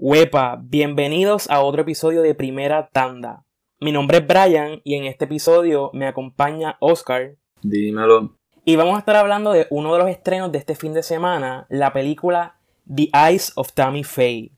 Huepa, 0.00 0.60
bienvenidos 0.62 1.50
a 1.50 1.60
otro 1.60 1.82
episodio 1.82 2.22
de 2.22 2.36
Primera 2.36 2.88
Tanda. 2.92 3.42
Mi 3.80 3.90
nombre 3.90 4.18
es 4.18 4.26
Brian 4.28 4.80
y 4.84 4.94
en 4.94 5.06
este 5.06 5.24
episodio 5.24 5.90
me 5.92 6.06
acompaña 6.06 6.76
Oscar. 6.78 7.34
Dímelo. 7.62 8.36
Y 8.64 8.76
vamos 8.76 8.94
a 8.94 9.00
estar 9.00 9.16
hablando 9.16 9.50
de 9.50 9.66
uno 9.70 9.92
de 9.92 9.98
los 9.98 10.08
estrenos 10.08 10.52
de 10.52 10.58
este 10.58 10.76
fin 10.76 10.94
de 10.94 11.02
semana, 11.02 11.66
la 11.68 11.92
película 11.92 12.60
The 12.86 13.10
Eyes 13.12 13.50
of 13.56 13.72
Tammy 13.72 14.04
Faye. 14.04 14.52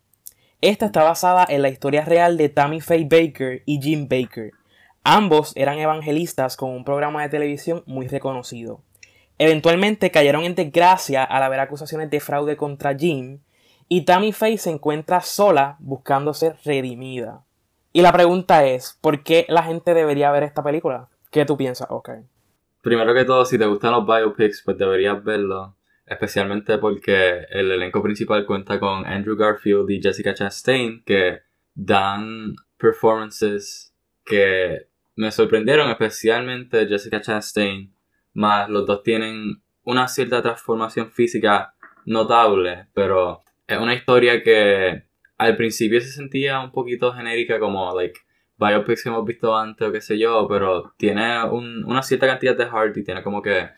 Esta 0.61 0.85
está 0.85 1.05
basada 1.05 1.47
en 1.49 1.63
la 1.63 1.71
historia 1.71 2.05
real 2.05 2.37
de 2.37 2.51
Tammy 2.51 2.83
Faye 2.83 3.09
Baker 3.11 3.63
y 3.65 3.81
Jim 3.81 4.09
Baker. 4.11 4.51
Ambos 5.05 5.55
eran 5.57 5.79
evangelistas 5.79 6.59
con 6.59 6.69
un 6.69 6.85
programa 6.85 7.23
de 7.23 7.31
televisión 7.31 7.83
muy 7.87 8.09
reconocido. 8.09 8.83
Eventualmente 9.39 10.11
cayeron 10.11 10.45
en 10.45 10.55
desgracia 10.55 11.25
al 11.25 11.43
haber 11.43 11.61
acusaciones 11.61 12.11
de 12.11 12.21
fraude 12.21 12.59
contra 12.59 12.95
Jim 12.95 13.41
y 13.93 14.05
Tammy 14.05 14.33
Faye 14.33 14.57
se 14.57 14.71
encuentra 14.71 15.21
sola 15.21 15.77
buscando 15.81 16.33
ser 16.33 16.55
redimida. 16.65 17.45
Y 17.93 18.03
la 18.03 18.13
pregunta 18.13 18.65
es, 18.65 18.97
¿por 19.01 19.25
qué 19.25 19.47
la 19.49 19.65
gente 19.65 19.95
debería 19.95 20.31
ver 20.31 20.45
esta 20.45 20.63
película? 20.63 21.09
¿Qué 21.33 21.45
tú 21.45 21.57
piensas, 21.57 21.89
Oscar? 21.91 22.23
Primero 22.83 23.13
que 23.13 23.25
todo, 23.25 23.45
si 23.45 23.59
te 23.59 23.67
gustan 23.67 23.91
los 23.91 24.07
biopics, 24.07 24.63
pues 24.65 24.79
deberías 24.79 25.25
verlo. 25.25 25.75
Especialmente 26.07 26.79
porque 26.79 27.47
el 27.51 27.73
elenco 27.73 28.01
principal 28.01 28.47
cuenta 28.47 28.79
con 28.79 29.05
Andrew 29.05 29.37
Garfield 29.37 29.91
y 29.91 30.01
Jessica 30.01 30.35
Chastain, 30.35 31.03
que 31.05 31.41
dan 31.75 32.55
performances 32.79 33.93
que 34.25 34.87
me 35.17 35.33
sorprendieron, 35.33 35.91
especialmente 35.91 36.87
Jessica 36.87 37.21
Chastain 37.21 37.93
más 38.35 38.71
los 38.71 38.87
dos 38.87 39.03
tienen 39.03 39.63
una 39.83 40.07
cierta 40.07 40.43
transformación 40.43 41.11
física 41.11 41.75
notable, 42.05 42.87
pero 42.95 43.43
es 43.75 43.81
una 43.81 43.95
historia 43.95 44.43
que 44.43 45.05
al 45.39 45.57
principio 45.57 46.01
se 46.01 46.11
sentía 46.11 46.61
un 46.61 46.73
poquito 46.73 47.13
genérica 47.13 47.59
como 47.59 47.95
like 47.95 48.21
biopics 48.59 49.03
que 49.03 49.09
hemos 49.09 49.25
visto 49.25 49.57
antes 49.57 49.89
o 49.89 49.93
qué 49.93 50.01
sé 50.01 50.19
yo, 50.19 50.47
pero 50.49 50.93
tiene 50.99 51.45
una 51.45 52.03
cierta 52.03 52.27
cantidad 52.27 52.57
de 52.57 52.67
heart 52.67 52.97
y 52.97 53.05
tiene 53.05 53.23
como 53.23 53.41
que 53.41 53.71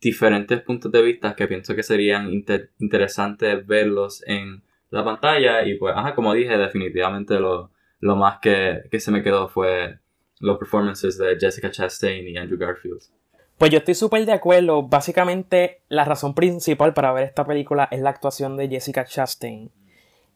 diferentes 0.00 0.60
puntos 0.62 0.90
de 0.90 1.02
vista 1.02 1.36
que 1.36 1.46
pienso 1.46 1.76
que 1.76 1.82
serían 1.82 2.30
interesantes 2.78 3.66
verlos 3.66 4.22
en 4.26 4.62
la 4.90 5.04
pantalla 5.04 5.64
y 5.64 5.78
pues, 5.78 5.94
como 6.14 6.34
dije, 6.34 6.56
definitivamente 6.56 7.38
lo, 7.38 7.70
lo 8.00 8.16
más 8.16 8.38
que, 8.40 8.80
que 8.90 8.98
se 8.98 9.12
me 9.12 9.22
quedó 9.22 9.48
fue 9.48 10.00
los 10.40 10.58
performances 10.58 11.18
de 11.18 11.36
Jessica 11.38 11.70
Chastain 11.70 12.26
y 12.26 12.36
Andrew 12.36 12.58
Garfield. 12.58 13.02
Pues 13.60 13.70
yo 13.70 13.76
estoy 13.76 13.94
súper 13.94 14.24
de 14.24 14.32
acuerdo. 14.32 14.84
Básicamente, 14.84 15.82
la 15.90 16.06
razón 16.06 16.32
principal 16.32 16.94
para 16.94 17.12
ver 17.12 17.24
esta 17.24 17.44
película 17.44 17.88
es 17.90 18.00
la 18.00 18.08
actuación 18.08 18.56
de 18.56 18.70
Jessica 18.70 19.04
Chastain. 19.04 19.70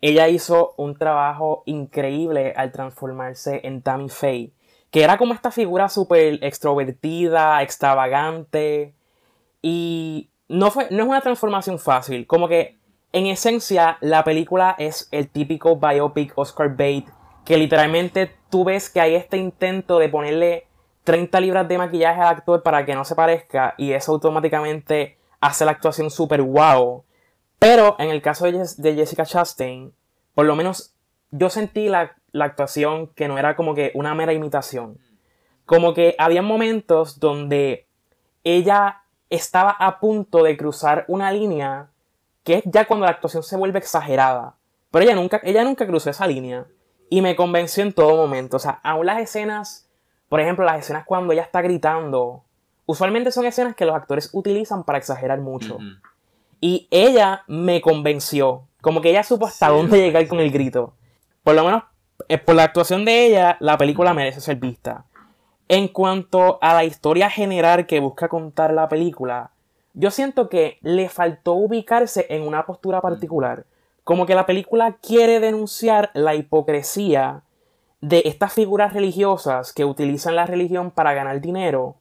Ella 0.03 0.29
hizo 0.29 0.75
un 0.77 0.95
trabajo 0.95 1.63
increíble 1.65 2.53
al 2.55 2.71
transformarse 2.71 3.63
en 3.65 3.81
Tammy 3.81 4.11
Faye, 4.11 4.53
que 4.91 5.03
era 5.03 5.17
como 5.17 5.33
esta 5.33 5.51
figura 5.51 5.89
súper 5.89 6.39
extrovertida, 6.45 7.63
extravagante. 7.63 8.93
Y 9.63 10.29
no, 10.49 10.71
fue, 10.71 10.89
no 10.91 11.05
es 11.05 11.09
una 11.09 11.23
transformación 11.23 11.79
fácil. 11.79 12.27
Como 12.27 12.47
que, 12.47 12.77
en 13.15 13.29
esencia, 13.29 13.97
la 14.03 14.23
película 14.23 14.77
es 14.79 15.09
el 15.13 15.31
típico 15.31 15.77
biopic 15.77 16.37
Oscar 16.37 16.73
Bate, 16.73 17.07
que 17.47 17.57
literalmente 17.57 18.31
tú 18.51 18.65
ves 18.65 18.91
que 18.91 19.01
hay 19.01 19.15
este 19.15 19.39
intento 19.39 19.99
de 19.99 20.11
ponerle 20.11 20.67
30 21.05 21.39
libras 21.41 21.69
de 21.69 21.79
maquillaje 21.79 22.21
al 22.21 22.29
actor 22.29 22.63
para 22.63 22.85
que 22.85 22.95
no 22.95 23.05
se 23.05 23.15
parezca 23.15 23.75
y 23.77 23.93
eso 23.93 24.13
automáticamente 24.13 25.19
hace 25.41 25.65
la 25.65 25.73
actuación 25.73 26.11
súper 26.11 26.43
wow. 26.43 27.05
Pero 27.59 27.97
en 27.99 28.11
el 28.11 28.23
caso 28.23 28.47
de, 28.47 28.95
Jessica 28.95 29.25
Chastain, 29.25 29.93
por 30.35 30.47
lo 30.47 30.57
menos 30.57 30.95
yo 31.31 31.51
sentí 31.51 31.89
la, 31.89 32.17
la, 32.33 32.47
actuación 32.47 33.09
que 33.09 33.29
no 33.29 33.39
era 33.39 33.55
como 33.55 33.75
que 33.75 33.93
una 33.95 34.15
mera 34.15 34.33
imitación. 34.33 34.99
Como 35.67 35.95
que 35.95 36.15
había 36.19 36.43
momentos 36.43 37.21
donde 37.21 37.87
ella 38.43 39.03
estaba 39.31 39.71
a 39.71 40.01
punto 40.01 40.43
de 40.43 40.57
cruzar 40.57 41.05
una 41.09 41.31
línea 41.33 41.91
que 42.45 42.57
es 42.57 42.65
ya 42.67 42.87
cuando 42.87 43.07
la 43.07 43.13
actuación 43.13 43.43
se 43.43 43.57
vuelve 43.57 43.79
exagerada. 43.79 44.57
Pero 44.91 45.05
ella 45.05 45.15
nunca, 45.15 45.41
ella 45.43 45.65
nunca 45.65 45.87
cruzó 45.87 46.11
esa 46.11 46.27
línea. 46.27 46.67
Y 47.11 47.21
me 47.21 47.37
convenció 47.37 47.83
en 47.83 47.93
todo 47.93 48.17
momento. 48.17 48.57
O 48.57 48.61
sea, 48.61 48.81
aún 48.83 49.07
las 49.07 49.19
escenas 49.19 49.84
por 50.29 50.41
ejemplo, 50.41 50.65
las 50.65 50.81
escenas 50.81 51.05
cuando 51.05 51.33
ella 51.33 51.43
está 51.43 51.63
gritando. 51.63 52.45
Usualmente 52.87 53.31
son 53.31 53.47
escenas 53.47 53.75
que 53.75 53.85
los 53.85 53.95
actores 53.95 54.31
utilizan 54.33 54.85
para 54.85 54.99
exagerar 54.99 55.41
mucho. 55.41 55.79
Y 56.61 56.89
ella 56.91 57.45
me 57.47 57.81
convenció. 57.81 58.67
Como 58.81 59.01
que 59.01 59.11
ella 59.11 59.23
supo 59.23 59.47
hasta 59.47 59.69
dónde 59.69 59.99
llegar 59.99 60.27
con 60.29 60.41
el 60.41 60.51
grito. 60.51 60.95
Por 61.43 61.55
lo 61.55 61.65
menos, 61.65 61.85
eh, 62.29 62.39
por 62.39 62.55
la 62.55 62.65
actuación 62.65 63.05
de 63.05 63.27
ella, 63.27 63.57
la 63.61 63.79
película 63.79 64.13
merece 64.13 64.41
ser 64.41 64.57
vista. 64.57 65.05
En 65.69 65.89
cuanto 65.89 66.59
a 66.61 66.75
la 66.75 66.85
historia 66.85 67.31
general 67.31 67.87
que 67.87 68.01
busca 68.01 68.29
contar 68.29 68.75
la 68.75 68.89
película, 68.89 69.53
yo 69.95 70.11
siento 70.11 70.49
que 70.49 70.79
le 70.83 71.09
faltó 71.09 71.55
ubicarse 71.55 72.27
en 72.29 72.43
una 72.43 72.67
postura 72.67 73.01
particular. 73.01 73.65
Como 74.03 74.27
que 74.27 74.35
la 74.35 74.45
película 74.45 74.99
quiere 75.01 75.41
denunciar 75.41 76.11
la 76.13 76.35
hipocresía 76.35 77.44
de 78.05 78.23
estas 78.27 78.53
figuras 78.53 78.93
religiosas 78.93 79.73
que 79.73 79.87
utilizan 79.87 80.37
la 80.37 80.45
religión 80.45 80.91
para 80.91 81.15
ganar 81.15 81.41
dinero. 81.41 81.97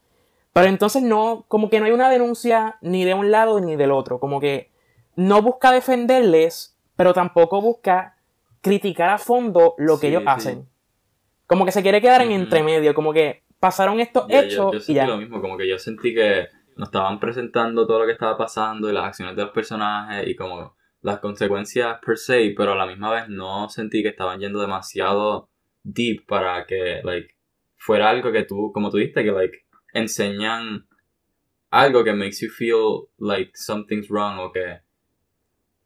Pero 0.52 0.68
entonces 0.68 1.02
no, 1.02 1.46
como 1.48 1.70
que 1.70 1.80
no 1.80 1.86
hay 1.86 1.94
una 1.94 2.10
denuncia 2.10 2.78
ni 2.82 3.06
de 3.06 3.14
un 3.14 3.32
lado 3.32 3.62
ni 3.62 3.78
del 3.78 3.92
otro. 3.92 4.20
Como 4.20 4.42
que 4.42 4.70
no 5.16 5.42
busca 5.42 5.72
defenderles, 5.72 6.78
pero 6.98 7.14
tampoco 7.14 7.62
busca 7.62 8.18
criticar 8.60 9.12
a 9.12 9.18
fondo 9.18 9.76
lo 9.78 9.98
que 9.98 10.10
ellos 10.10 10.24
hacen. 10.26 10.68
Como 11.48 11.64
que 11.64 11.72
se 11.72 11.82
quiere 11.82 12.02
quedar 12.02 12.22
en 12.22 12.34
entremedio, 12.34 12.94
como 12.94 13.14
que 13.14 13.44
pasaron 13.62 14.02
estos 14.02 14.26
hechos 14.28 14.74
yo, 14.74 14.80
sentí 14.82 15.08
lo 15.08 15.18
mismo, 15.18 15.40
como 15.40 15.56
que 15.56 15.70
yo 15.70 15.80
sentí 15.80 16.14
que 16.14 16.48
nos 16.76 16.90
estaban 16.90 17.22
presentando 17.22 17.88
todo 17.88 18.00
lo 18.00 18.06
que 18.06 18.12
estaba 18.12 18.38
pasando 18.38 18.90
y 18.90 18.94
las 18.94 19.06
acciones 19.06 19.38
de 19.38 19.44
los 19.44 19.52
personajes 19.52 20.28
y 20.28 20.36
como 20.36 20.76
las 21.02 21.20
consecuencias 21.20 22.00
per 22.06 22.18
se, 22.18 22.54
pero 22.58 22.74
a 22.74 22.76
la 22.76 22.86
misma 22.86 23.10
vez 23.10 23.30
no 23.30 23.70
sentí 23.70 24.04
que 24.04 24.10
estaban 24.10 24.42
yendo 24.42 24.60
demasiado 24.60 25.50
deep 25.84 26.26
para 26.28 26.66
que, 26.66 27.02
like, 27.04 27.36
fuera 27.76 28.10
algo 28.10 28.32
que 28.32 28.44
tú, 28.44 28.72
como 28.74 28.90
tú 28.90 28.98
dijiste, 28.98 29.24
que, 29.24 29.32
like, 29.32 29.66
enseñan 29.94 30.88
algo 31.70 32.04
que 32.04 32.14
makes 32.14 32.38
you 32.42 32.50
feel 32.50 33.08
like 33.18 33.52
something's 33.56 34.10
wrong 34.10 34.40
o 34.40 34.52
que 34.52 34.80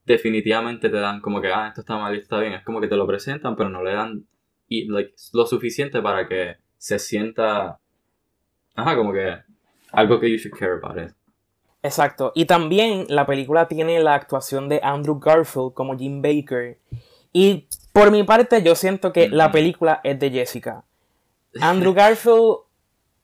definitivamente 0.05 0.89
te 0.89 0.97
dan 0.97 1.19
como 1.21 1.41
que, 1.41 1.47
ah, 1.47 1.67
esto 1.67 1.81
está 1.81 1.97
mal 1.97 2.15
y 2.15 2.19
está 2.19 2.39
bien. 2.39 2.53
Es 2.53 2.63
como 2.63 2.79
que 2.79 2.87
te 2.87 2.95
lo 2.95 3.07
presentan, 3.07 3.55
pero 3.55 3.69
no 3.69 3.83
le 3.83 3.93
dan 3.93 4.25
y, 4.67 4.87
like, 4.87 5.13
lo 5.33 5.45
suficiente 5.45 6.01
para 6.01 6.27
que 6.27 6.57
se 6.77 6.99
sienta, 6.99 7.79
ajá, 8.75 8.95
como 8.95 9.13
que 9.13 9.37
algo 9.91 10.19
que 10.19 10.29
you 10.29 10.37
should 10.37 10.57
care 10.57 10.73
about 10.73 10.97
it. 10.97 11.15
Exacto. 11.83 12.31
Y 12.35 12.45
también 12.45 13.05
la 13.07 13.25
película 13.25 13.67
tiene 13.67 14.01
la 14.01 14.15
actuación 14.15 14.67
de 14.67 14.79
Andrew 14.83 15.19
Garfield 15.19 15.73
como 15.73 15.97
Jim 15.97 16.21
Baker. 16.21 16.79
Y 17.31 17.67
por 17.97 18.11
mi 18.11 18.23
parte, 18.23 18.61
yo 18.61 18.75
siento 18.75 19.11
que 19.11 19.27
la 19.27 19.51
película 19.51 20.01
es 20.03 20.19
de 20.19 20.29
Jessica. 20.29 20.83
Andrew 21.61 21.93
Garfield 21.93 22.57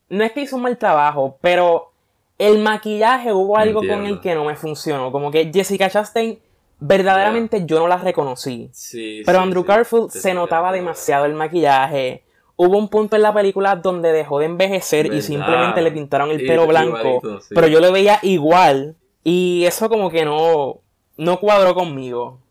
no 0.09 0.23
es 0.23 0.31
que 0.31 0.41
hizo 0.41 0.55
un 0.55 0.63
mal 0.63 0.77
trabajo, 0.77 1.37
pero 1.41 1.91
el 2.39 2.57
maquillaje 2.57 3.31
hubo 3.31 3.57
algo 3.57 3.81
con 3.81 4.05
el 4.05 4.19
que 4.19 4.33
no 4.33 4.45
me 4.45 4.55
funcionó. 4.55 5.11
Como 5.11 5.29
que 5.29 5.51
Jessica 5.53 5.89
Chastain, 5.89 6.39
verdaderamente 6.79 7.65
yo 7.65 7.79
no 7.79 7.87
la 7.87 7.97
reconocí. 7.97 8.71
pero 9.25 9.39
Andrew 9.39 9.63
Garfield 9.63 10.09
se 10.09 10.33
notaba 10.33 10.71
demasiado 10.71 11.25
el 11.25 11.33
maquillaje. 11.33 12.23
Hubo 12.55 12.77
un 12.77 12.89
punto 12.89 13.15
en 13.15 13.21
la 13.21 13.33
película 13.33 13.75
donde 13.75 14.11
dejó 14.11 14.39
de 14.39 14.45
envejecer 14.45 15.13
y 15.13 15.21
simplemente 15.21 15.81
le 15.81 15.91
pintaron 15.91 16.31
el 16.31 16.45
pelo 16.45 16.65
blanco. 16.65 17.21
Pero 17.49 17.67
yo 17.67 17.79
lo 17.79 17.91
veía 17.91 18.19
igual. 18.23 18.95
Y 19.23 19.65
eso 19.65 19.87
como 19.87 20.09
que 20.09 20.25
no, 20.25 20.81
no 21.17 21.39
cuadró 21.39 21.75
conmigo. 21.75 22.42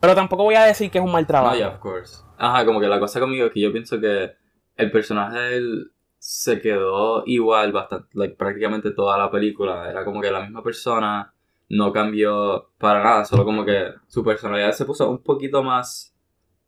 Pero 0.00 0.14
tampoco 0.14 0.44
voy 0.44 0.54
a 0.54 0.64
decir 0.64 0.90
que 0.90 0.98
es 0.98 1.04
un 1.04 1.12
mal 1.12 1.26
trabajo. 1.26 1.54
No, 1.54 1.58
yeah, 1.58 1.68
of 1.68 1.78
course. 1.78 2.22
Ajá, 2.36 2.64
como 2.64 2.80
que 2.80 2.86
la 2.86 3.00
cosa 3.00 3.20
conmigo 3.20 3.46
es 3.46 3.52
que 3.52 3.60
yo 3.60 3.72
pienso 3.72 4.00
que 4.00 4.32
el 4.76 4.90
personaje 4.90 5.38
de 5.38 5.56
él 5.56 5.92
se 6.18 6.60
quedó 6.60 7.24
igual 7.26 7.72
bastante, 7.72 8.08
like, 8.14 8.36
prácticamente 8.36 8.92
toda 8.92 9.18
la 9.18 9.30
película. 9.30 9.90
Era 9.90 10.04
como 10.04 10.20
que 10.20 10.30
la 10.30 10.40
misma 10.40 10.62
persona, 10.62 11.32
no 11.68 11.92
cambió 11.92 12.70
para 12.78 13.02
nada, 13.02 13.24
solo 13.24 13.44
como 13.44 13.64
que 13.64 13.92
su 14.06 14.24
personalidad 14.24 14.72
se 14.72 14.84
puso 14.84 15.10
un 15.10 15.22
poquito 15.22 15.62
más 15.62 16.14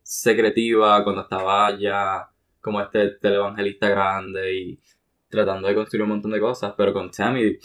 secretiva 0.03 1.03
cuando 1.03 1.21
estaba 1.21 1.77
ya 1.77 2.29
como 2.59 2.81
este 2.81 3.11
televangelista 3.11 3.89
grande 3.89 4.55
y 4.55 4.79
tratando 5.29 5.67
de 5.67 5.75
construir 5.75 6.03
un 6.03 6.09
montón 6.09 6.31
de 6.31 6.39
cosas, 6.39 6.73
pero 6.77 6.93
con 6.93 7.09
Tammy, 7.09 7.57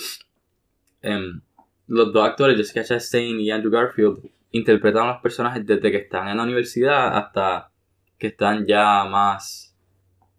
em, 1.02 1.40
los 1.88 2.12
dos 2.12 2.24
actores, 2.24 2.56
Jessica 2.56 2.84
Chastain 2.84 3.38
y 3.40 3.50
Andrew 3.50 3.70
Garfield, 3.70 4.30
interpretan 4.56 5.04
a 5.04 5.12
los 5.12 5.22
personajes 5.22 5.66
desde 5.66 5.90
que 5.90 5.98
están 5.98 6.28
en 6.28 6.36
la 6.36 6.42
universidad 6.42 7.16
hasta 7.16 7.70
que 8.18 8.28
están 8.28 8.66
ya 8.66 9.04
más, 9.04 9.76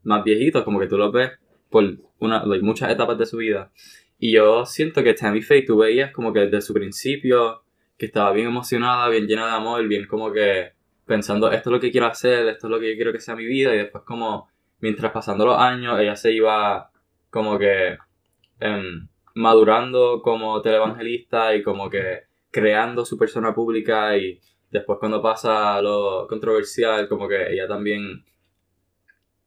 más 0.04 0.24
viejitos, 0.24 0.64
como 0.64 0.80
que 0.80 0.88
tú 0.88 0.98
los 0.98 1.12
ves 1.12 1.32
por 1.70 1.84
una, 2.20 2.44
muchas 2.62 2.92
etapas 2.92 3.18
de 3.18 3.26
su 3.26 3.38
vida. 3.38 3.72
Y 4.20 4.34
yo 4.34 4.66
siento 4.66 5.04
que 5.04 5.14
Tammy 5.14 5.42
Faye 5.42 5.64
tú 5.64 5.78
veías 5.78 6.12
como 6.12 6.34
que 6.34 6.42
desde 6.42 6.62
su 6.62 6.74
principio, 6.74 7.64
que 7.98 8.08
estaba 8.08 8.32
bien 8.32 8.48
emocionada, 8.48 9.10
bien 9.10 9.28
llena 9.28 9.46
de 9.46 9.54
amor, 9.54 9.88
bien 9.88 10.08
como 10.08 10.32
que 10.32 10.74
pensando, 11.06 11.52
esto 11.52 11.70
es 11.70 11.74
lo 11.74 11.80
que 11.80 11.92
quiero 11.92 12.08
hacer, 12.08 12.48
esto 12.48 12.68
es 12.68 12.72
lo 12.72 12.80
que 12.80 12.90
yo 12.90 12.96
quiero 12.96 13.14
que 13.14 13.20
sea 13.20 13.36
mi 13.36 13.46
vida, 13.46 13.74
y 13.74 13.78
después 13.78 14.04
como, 14.04 14.50
mientras 14.80 15.12
pasando 15.12 15.46
los 15.46 15.58
años, 15.58 16.00
ella 16.00 16.16
se 16.16 16.32
iba 16.32 16.92
como 17.30 17.58
que 17.60 17.98
em, 18.60 19.08
madurando 19.36 20.22
como 20.22 20.62
televangelista 20.62 21.56
y 21.56 21.64
como 21.64 21.90
que 21.90 22.27
creando 22.52 23.06
su 23.06 23.18
persona 23.18 23.54
pública 23.54 24.18
y 24.18 24.40
después 24.70 25.00
cuando 25.00 25.22
pasa 25.22 25.82
lo 25.82 26.28
controversial, 26.28 27.08
como 27.08 27.28
que 27.28 27.54
ella 27.54 27.68
también 27.68 28.26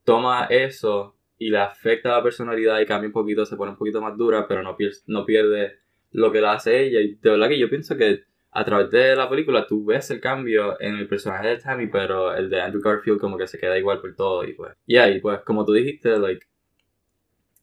toma 0.05 0.47
eso 0.47 1.17
y 1.39 1.51
le 1.51 1.59
afecta 1.59 2.11
la 2.11 2.23
personalidad 2.23 2.81
y 2.81 2.87
cambia 2.87 3.09
un 3.09 3.13
poquito, 3.13 3.47
se 3.47 3.57
pone 3.57 3.73
un 3.73 3.79
poquito 3.79 4.01
más 4.01 4.17
dura, 4.17 4.47
pero 4.47 4.63
no 4.63 4.77
pierde, 4.77 4.99
no 5.07 5.25
pierde 5.25 5.79
lo 6.13 6.33
que 6.33 6.41
la 6.41 6.53
hace 6.53 6.83
ella. 6.83 7.01
Y 7.01 7.15
de 7.15 7.31
verdad 7.31 7.49
que 7.49 7.59
yo 7.59 7.71
pienso 7.71 7.97
que 7.97 8.25
a 8.53 8.65
través 8.65 8.91
de 8.91 9.17
la 9.17 9.29
película 9.31 9.67
tú 9.67 9.85
ves 9.85 10.11
el 10.11 10.21
cambio 10.21 10.81
en 10.81 10.97
el 10.97 11.09
personaje 11.09 11.49
de 11.49 11.57
Tammy, 11.59 11.87
pero 11.87 12.35
el 12.35 12.51
de 12.51 12.61
Andrew 12.61 12.83
Garfield 12.83 13.21
como 13.21 13.39
que 13.39 13.47
se 13.47 13.59
queda 13.59 13.79
igual 13.79 14.01
por 14.01 14.15
todo 14.17 14.45
y 14.45 14.55
pues, 14.55 14.77
yeah, 14.87 15.09
y 15.09 15.21
pues 15.21 15.41
como 15.41 15.65
tú 15.65 15.73
dijiste, 15.73 16.19
like, 16.19 16.47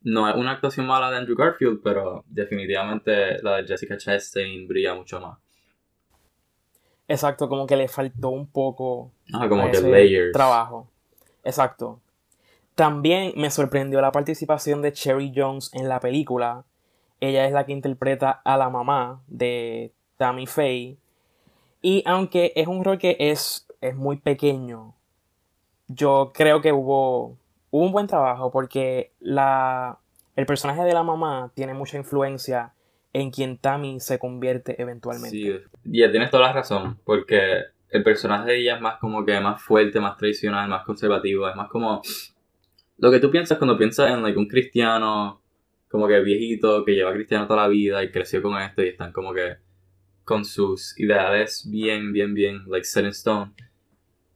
no 0.01 0.29
es 0.29 0.35
una 0.35 0.51
actuación 0.51 0.88
mala 0.88 1.11
de 1.11 1.17
Andrew 1.17 1.35
Garfield, 1.35 1.81
pero 1.83 2.23
definitivamente 2.27 3.41
la 3.41 3.57
de 3.57 3.67
Jessica 3.67 3.97
Chastain 3.97 4.67
brilla 4.67 4.94
mucho 4.94 5.19
más. 5.19 5.38
Exacto, 7.07 7.47
como 7.47 7.65
que 7.65 7.77
le 7.77 7.88
faltó 7.88 8.29
un 8.29 8.47
poco 8.47 9.11
ah, 9.33 9.47
como 9.47 9.71
que 9.71 9.81
layers. 9.81 10.33
trabajo. 10.33 10.89
Exacto. 11.44 12.01
También 12.75 13.33
me 13.35 13.49
sorprendió 13.49 14.01
la 14.01 14.11
participación 14.11 14.81
de 14.81 14.91
Cherry 14.91 15.33
Jones 15.35 15.71
en 15.73 15.89
la 15.89 16.00
película. 16.00 16.65
Ella 17.19 17.45
es 17.45 17.53
la 17.53 17.65
que 17.65 17.71
interpreta 17.71 18.29
a 18.43 18.57
la 18.57 18.69
mamá 18.69 19.23
de 19.27 19.93
Tammy 20.17 20.45
Faye. 20.45 20.97
Y 21.81 22.03
aunque 22.05 22.51
es 22.55 22.67
un 22.67 22.83
rol 22.83 22.97
que 22.97 23.15
es, 23.19 23.67
es 23.81 23.95
muy 23.95 24.17
pequeño, 24.17 24.93
yo 25.88 26.31
creo 26.33 26.61
que 26.61 26.73
hubo, 26.73 27.38
hubo 27.71 27.85
un 27.85 27.91
buen 27.91 28.07
trabajo 28.07 28.51
porque 28.51 29.11
la, 29.19 29.99
el 30.35 30.45
personaje 30.45 30.83
de 30.83 30.93
la 30.93 31.03
mamá 31.03 31.51
tiene 31.53 31.73
mucha 31.73 31.97
influencia 31.97 32.73
en 33.13 33.31
quien 33.31 33.57
Tammy 33.57 33.99
se 33.99 34.19
convierte 34.19 34.81
eventualmente. 34.81 35.37
Sí, 35.37 35.59
ya 35.85 36.11
tienes 36.11 36.29
toda 36.29 36.47
la 36.47 36.53
razón, 36.53 36.99
porque 37.03 37.63
el 37.89 38.03
personaje 38.03 38.51
de 38.51 38.59
ella 38.59 38.75
es 38.75 38.81
más 38.81 38.97
como 38.99 39.25
que 39.25 39.39
más 39.39 39.61
fuerte, 39.61 39.99
más 39.99 40.17
tradicional, 40.17 40.69
más 40.69 40.85
conservativo, 40.85 41.49
es 41.49 41.55
más 41.55 41.69
como 41.69 42.01
lo 42.97 43.11
que 43.11 43.19
tú 43.19 43.31
piensas 43.31 43.57
cuando 43.57 43.77
piensas 43.77 44.11
en 44.11 44.21
like, 44.23 44.37
un 44.37 44.47
cristiano 44.47 45.41
como 45.87 46.07
que 46.07 46.19
viejito 46.19 46.83
que 46.83 46.93
lleva 46.93 47.13
cristiano 47.13 47.47
toda 47.47 47.63
la 47.63 47.67
vida 47.69 48.03
y 48.03 48.11
creció 48.11 48.41
con 48.41 48.61
esto 48.61 48.83
y 48.83 48.89
están 48.89 49.11
como 49.11 49.33
que 49.33 49.57
con 50.27 50.43
sus 50.43 50.99
ideales 50.99 51.65
bien, 51.71 52.11
bien, 52.11 52.33
bien, 52.33 52.63
like 52.67 52.83
set 52.85 53.05
in 53.05 53.11
stone. 53.11 53.53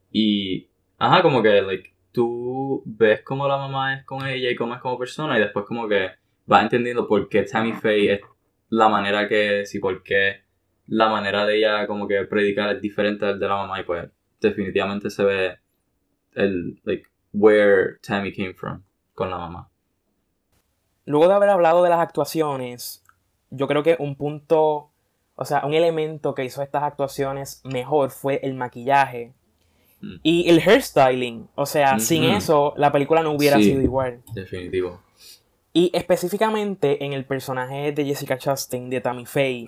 Y, 0.09 0.69
ajá, 0.97 1.21
como 1.21 1.43
que, 1.43 1.61
like, 1.61 1.90
tú 2.11 2.83
ves 2.85 3.21
cómo 3.23 3.47
la 3.47 3.57
mamá 3.57 3.95
es 3.95 4.05
con 4.05 4.25
ella 4.25 4.49
y 4.49 4.55
cómo 4.55 4.75
es 4.75 4.81
como 4.81 4.97
persona 4.97 5.37
y 5.37 5.41
después 5.41 5.65
como 5.65 5.87
que 5.87 6.11
vas 6.45 6.63
entendiendo 6.63 7.07
por 7.07 7.29
qué 7.29 7.43
Tammy 7.43 7.73
Faye 7.73 8.13
es 8.13 8.21
la 8.69 8.89
manera 8.89 9.27
que 9.27 9.61
es 9.61 9.75
y 9.75 9.79
por 9.79 10.03
qué 10.03 10.43
la 10.87 11.09
manera 11.09 11.45
de 11.45 11.57
ella 11.57 11.87
como 11.87 12.07
que 12.07 12.23
predicar 12.25 12.75
es 12.75 12.81
diferente 12.81 13.25
de 13.25 13.47
la 13.47 13.55
mamá 13.55 13.79
y 13.79 13.83
pues 13.83 14.09
definitivamente 14.39 15.09
se 15.09 15.23
ve 15.23 15.59
el, 16.33 16.79
like, 16.83 17.05
where 17.33 17.97
Tammy 18.01 18.33
came 18.33 18.53
from 18.53 18.83
con 19.13 19.29
la 19.29 19.37
mamá. 19.37 19.69
Luego 21.05 21.27
de 21.27 21.33
haber 21.33 21.49
hablado 21.49 21.83
de 21.83 21.89
las 21.89 21.99
actuaciones, 21.99 23.03
yo 23.49 23.67
creo 23.67 23.83
que 23.83 23.95
un 23.99 24.15
punto 24.15 24.91
o 25.41 25.45
sea, 25.45 25.65
un 25.65 25.73
elemento 25.73 26.35
que 26.35 26.45
hizo 26.45 26.61
estas 26.61 26.83
actuaciones 26.83 27.61
mejor 27.63 28.11
fue 28.11 28.39
el 28.43 28.53
maquillaje 28.53 29.33
mm. 30.01 30.15
y 30.23 30.49
el 30.49 30.59
hairstyling. 30.59 31.47
O 31.55 31.65
sea, 31.65 31.99
sin 31.99 32.23
eso 32.23 32.73
la 32.77 32.91
película 32.91 33.23
no 33.23 33.31
hubiera 33.31 33.57
sido 33.57 33.81
igual. 33.81 34.21
Definitivo. 34.33 35.01
Y 35.73 35.89
específicamente 35.93 37.05
en 37.05 37.13
el 37.13 37.25
personaje 37.25 37.93
de 37.93 38.05
Jessica 38.05 38.37
Chastain, 38.37 38.89
de 38.89 38.99
Tammy 38.99 39.25
Faye, 39.25 39.67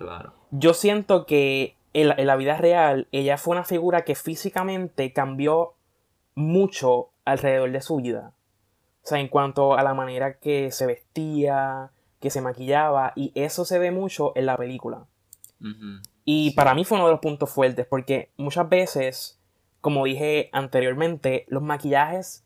yo 0.52 0.74
siento 0.74 1.26
que 1.26 1.78
en 1.94 2.28
la, 2.28 2.36
vida 2.36 2.58
real 2.58 3.08
ella 3.12 3.38
fue 3.38 3.54
una 3.54 3.64
figura 3.64 4.04
que 4.04 4.16
físicamente 4.16 5.14
cambió 5.14 5.76
mucho 6.36 7.10
alrededor 7.24 7.72
de 7.72 7.82
su 7.82 7.98
vida. 7.98 8.34
O 9.04 9.08
sea, 9.08 9.20
en 9.20 9.28
cuanto 9.28 9.78
a 9.78 9.84
la 9.84 9.94
manera 9.94 10.40
que 10.40 10.72
se 10.72 10.86
vestía, 10.86 11.92
que 12.20 12.30
se 12.30 12.42
maquillaba, 12.42 13.14
y 13.16 13.32
eso 13.36 13.64
se 13.64 13.80
ve 13.80 13.92
mucho 13.92 14.34
en 14.36 14.46
la 14.46 14.58
película. 14.58 15.06
Y 16.26 16.52
para 16.52 16.74
mí 16.74 16.84
fue 16.84 16.98
uno 16.98 17.08
de 17.08 17.14
los 17.14 17.22
puntos 17.22 17.50
fuertes, 17.50 17.86
porque 17.86 18.32
muchas 18.38 18.68
veces, 18.68 19.40
como 19.84 20.06
dije 20.06 20.50
anteriormente, 20.54 21.44
los 21.50 21.62
maquillajes 21.62 22.46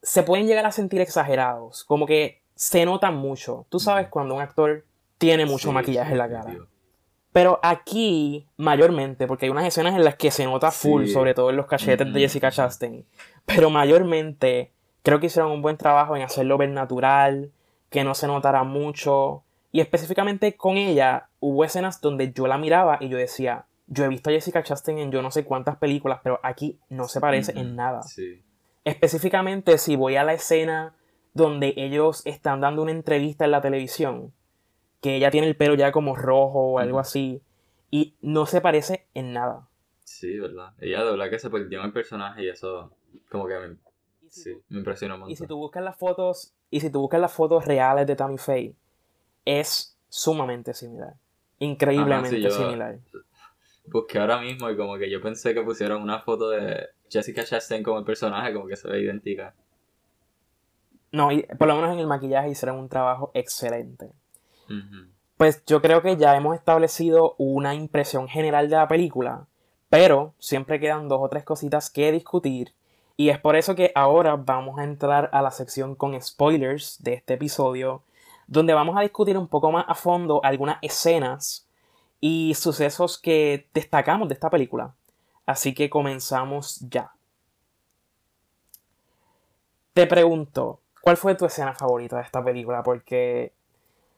se 0.00 0.22
pueden 0.22 0.46
llegar 0.46 0.64
a 0.64 0.70
sentir 0.70 1.00
exagerados, 1.00 1.82
como 1.82 2.06
que 2.06 2.40
se 2.54 2.84
notan 2.84 3.16
mucho. 3.16 3.66
Tú 3.68 3.80
sabes 3.80 4.06
cuando 4.06 4.36
un 4.36 4.40
actor 4.40 4.84
tiene 5.18 5.44
mucho 5.44 5.72
maquillaje 5.72 6.12
en 6.12 6.18
la 6.18 6.30
cara. 6.30 6.56
Pero 7.32 7.58
aquí, 7.64 8.46
mayormente, 8.56 9.26
porque 9.26 9.46
hay 9.46 9.50
unas 9.50 9.66
escenas 9.66 9.96
en 9.96 10.04
las 10.04 10.14
que 10.14 10.30
se 10.30 10.44
nota 10.44 10.70
full, 10.70 11.06
sobre 11.08 11.34
todo 11.34 11.50
en 11.50 11.56
los 11.56 11.66
cachetes 11.66 12.12
de 12.12 12.20
Jessica 12.20 12.52
Chastain. 12.52 13.04
Pero 13.44 13.68
mayormente, 13.68 14.70
creo 15.02 15.18
que 15.18 15.26
hicieron 15.26 15.50
un 15.50 15.62
buen 15.62 15.78
trabajo 15.78 16.14
en 16.14 16.22
hacerlo 16.22 16.58
ver 16.58 16.70
natural, 16.70 17.50
que 17.90 18.04
no 18.04 18.14
se 18.14 18.28
notara 18.28 18.62
mucho. 18.62 19.42
Y 19.72 19.80
específicamente 19.80 20.56
con 20.56 20.76
ella 20.76 21.28
hubo 21.40 21.64
escenas 21.64 22.00
donde 22.00 22.32
yo 22.32 22.46
la 22.46 22.56
miraba 22.56 22.98
y 23.00 23.08
yo 23.08 23.18
decía, 23.18 23.64
yo 23.88 24.04
he 24.04 24.08
visto 24.08 24.30
a 24.30 24.32
Jessica 24.32 24.62
Chastain 24.62 24.98
en 24.98 25.10
yo 25.10 25.22
no 25.22 25.30
sé 25.30 25.44
cuántas 25.44 25.76
películas, 25.76 26.20
pero 26.22 26.38
aquí 26.42 26.78
no 26.88 27.08
se 27.08 27.20
parece 27.20 27.58
en 27.58 27.74
nada. 27.74 28.02
Específicamente 28.84 29.78
si 29.78 29.96
voy 29.96 30.16
a 30.16 30.24
la 30.24 30.34
escena 30.34 30.94
donde 31.34 31.74
ellos 31.76 32.22
están 32.26 32.60
dando 32.60 32.82
una 32.82 32.90
entrevista 32.92 33.44
en 33.44 33.50
la 33.50 33.60
televisión, 33.60 34.32
que 35.00 35.16
ella 35.16 35.30
tiene 35.30 35.46
el 35.46 35.56
pelo 35.56 35.74
ya 35.74 35.92
como 35.92 36.16
rojo 36.16 36.72
o 36.72 36.78
algo 36.78 36.98
así, 36.98 37.42
y 37.90 38.14
no 38.20 38.46
se 38.46 38.60
parece 38.60 39.06
en 39.14 39.32
nada. 39.32 39.68
Sí, 40.04 40.38
verdad. 40.38 40.72
Ella 40.80 41.04
de 41.04 41.10
verdad 41.12 41.30
que 41.30 41.38
se 41.38 41.50
perdió 41.50 41.80
en 41.80 41.86
el 41.86 41.92
personaje 41.92 42.44
y 42.44 42.48
eso 42.48 42.92
como 43.30 43.46
que 43.46 43.58
me, 43.58 43.68
me 44.68 44.78
impresionó 44.78 45.18
mucho. 45.18 45.30
Y 45.30 45.36
si 45.36 45.46
tú 45.46 45.56
buscas 45.56 45.82
las 45.82 45.96
fotos, 45.96 46.54
y 46.70 46.80
si 46.80 46.90
tú 46.90 47.00
buscas 47.00 47.20
las 47.20 47.32
fotos 47.32 47.64
reales 47.64 48.06
de 48.06 48.16
Tammy 48.16 48.38
Faye, 48.38 48.74
es 49.44 49.96
sumamente 50.08 50.74
similar. 50.74 51.14
Increíblemente 51.58 52.50
similar. 52.50 52.98
Busqué 53.90 54.18
ahora 54.18 54.40
mismo 54.40 54.70
y 54.70 54.76
como 54.76 54.96
que 54.96 55.10
yo 55.10 55.20
pensé 55.20 55.54
que 55.54 55.62
pusieron 55.62 56.02
una 56.02 56.20
foto 56.20 56.50
de 56.50 56.88
Jessica 57.10 57.44
Chastain 57.44 57.82
como 57.82 57.98
el 57.98 58.04
personaje, 58.04 58.52
como 58.52 58.66
que 58.66 58.76
se 58.76 58.88
ve 58.88 59.00
idéntica. 59.00 59.54
No, 61.10 61.32
y 61.32 61.42
por 61.58 61.68
lo 61.68 61.76
menos 61.76 61.92
en 61.92 62.00
el 62.00 62.06
maquillaje 62.06 62.50
hicieron 62.50 62.78
un 62.78 62.88
trabajo 62.88 63.30
excelente. 63.34 64.10
Pues 65.36 65.64
yo 65.66 65.80
creo 65.80 66.02
que 66.02 66.16
ya 66.16 66.36
hemos 66.36 66.54
establecido 66.54 67.34
una 67.38 67.74
impresión 67.74 68.28
general 68.28 68.68
de 68.68 68.76
la 68.76 68.88
película, 68.88 69.46
pero 69.88 70.34
siempre 70.38 70.80
quedan 70.80 71.08
dos 71.08 71.20
o 71.22 71.28
tres 71.28 71.44
cositas 71.44 71.90
que 71.90 72.12
discutir. 72.12 72.72
Y 73.16 73.30
es 73.30 73.38
por 73.38 73.56
eso 73.56 73.74
que 73.74 73.90
ahora 73.94 74.36
vamos 74.36 74.78
a 74.78 74.84
entrar 74.84 75.30
a 75.32 75.40
la 75.40 75.50
sección 75.50 75.94
con 75.94 76.20
spoilers 76.20 77.02
de 77.02 77.14
este 77.14 77.34
episodio 77.34 78.02
donde 78.48 78.74
vamos 78.74 78.96
a 78.96 79.02
discutir 79.02 79.38
un 79.38 79.46
poco 79.46 79.70
más 79.70 79.84
a 79.86 79.94
fondo 79.94 80.40
algunas 80.42 80.78
escenas 80.82 81.67
y 82.20 82.54
sucesos 82.54 83.18
que 83.18 83.68
destacamos 83.74 84.28
de 84.28 84.34
esta 84.34 84.50
película. 84.50 84.94
Así 85.46 85.74
que 85.74 85.88
comenzamos 85.88 86.80
ya. 86.90 87.12
Te 89.94 90.06
pregunto, 90.06 90.80
¿cuál 91.00 91.16
fue 91.16 91.34
tu 91.34 91.46
escena 91.46 91.74
favorita 91.74 92.16
de 92.16 92.22
esta 92.22 92.44
película? 92.44 92.82
Porque 92.82 93.52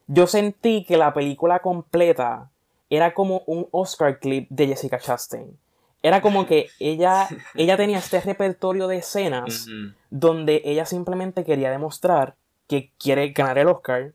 yo 0.07 0.27
sentí 0.27 0.85
que 0.85 0.97
la 0.97 1.15
película 1.15 1.61
completa 1.61 2.51
era 2.91 3.15
como 3.15 3.43
un 3.47 3.69
Oscar 3.71 4.19
clip 4.19 4.49
de 4.51 4.67
Jessica 4.67 4.99
Chastain. 4.99 5.57
Era 6.03 6.21
como 6.21 6.47
que 6.47 6.69
ella, 6.81 7.29
ella 7.55 7.77
tenía 7.77 7.99
este 7.99 8.21
repertorio 8.21 8.89
de 8.89 8.99
escenas 8.99 9.69
donde 10.11 10.63
ella 10.65 10.85
simplemente 10.85 11.45
quería 11.45 11.71
demostrar 11.71 12.35
que 12.67 12.91
quiere 12.99 13.31
ganar 13.31 13.59
el 13.59 13.69
Oscar 13.69 14.13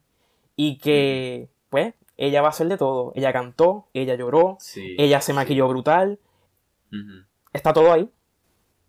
y 0.55 0.77
que, 0.77 1.49
pues, 1.69 1.93
ella 2.17 2.41
va 2.41 2.48
a 2.48 2.50
hacer 2.50 2.67
de 2.67 2.77
todo. 2.77 3.12
Ella 3.15 3.34
cantó, 3.34 3.88
ella 3.93 4.15
lloró, 4.15 4.57
ella 4.98 5.22
se 5.22 5.34
maquilló 5.34 5.67
brutal. 5.67 6.19
Está 7.53 7.74
todo 7.74 7.91
ahí. 7.91 8.10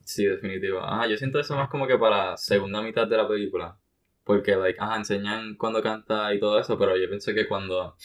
Sí, 0.04 0.24
definitivo. 0.24 0.80
Ajá, 0.80 1.08
yo 1.08 1.16
siento 1.16 1.40
eso 1.40 1.56
más 1.56 1.68
como 1.68 1.86
que 1.86 1.98
para 1.98 2.30
la 2.30 2.36
segunda 2.36 2.80
mitad 2.80 3.08
de 3.08 3.16
la 3.16 3.26
película. 3.26 3.76
Porque, 4.24 4.56
like, 4.56 4.78
ajá, 4.80 4.96
enseñan 4.96 5.56
cuando 5.56 5.82
canta 5.82 6.32
y 6.34 6.40
todo 6.40 6.58
eso, 6.58 6.78
pero 6.78 6.96
yo 6.96 7.08
pienso 7.08 7.32
que 7.32 7.46
cuando 7.46 7.96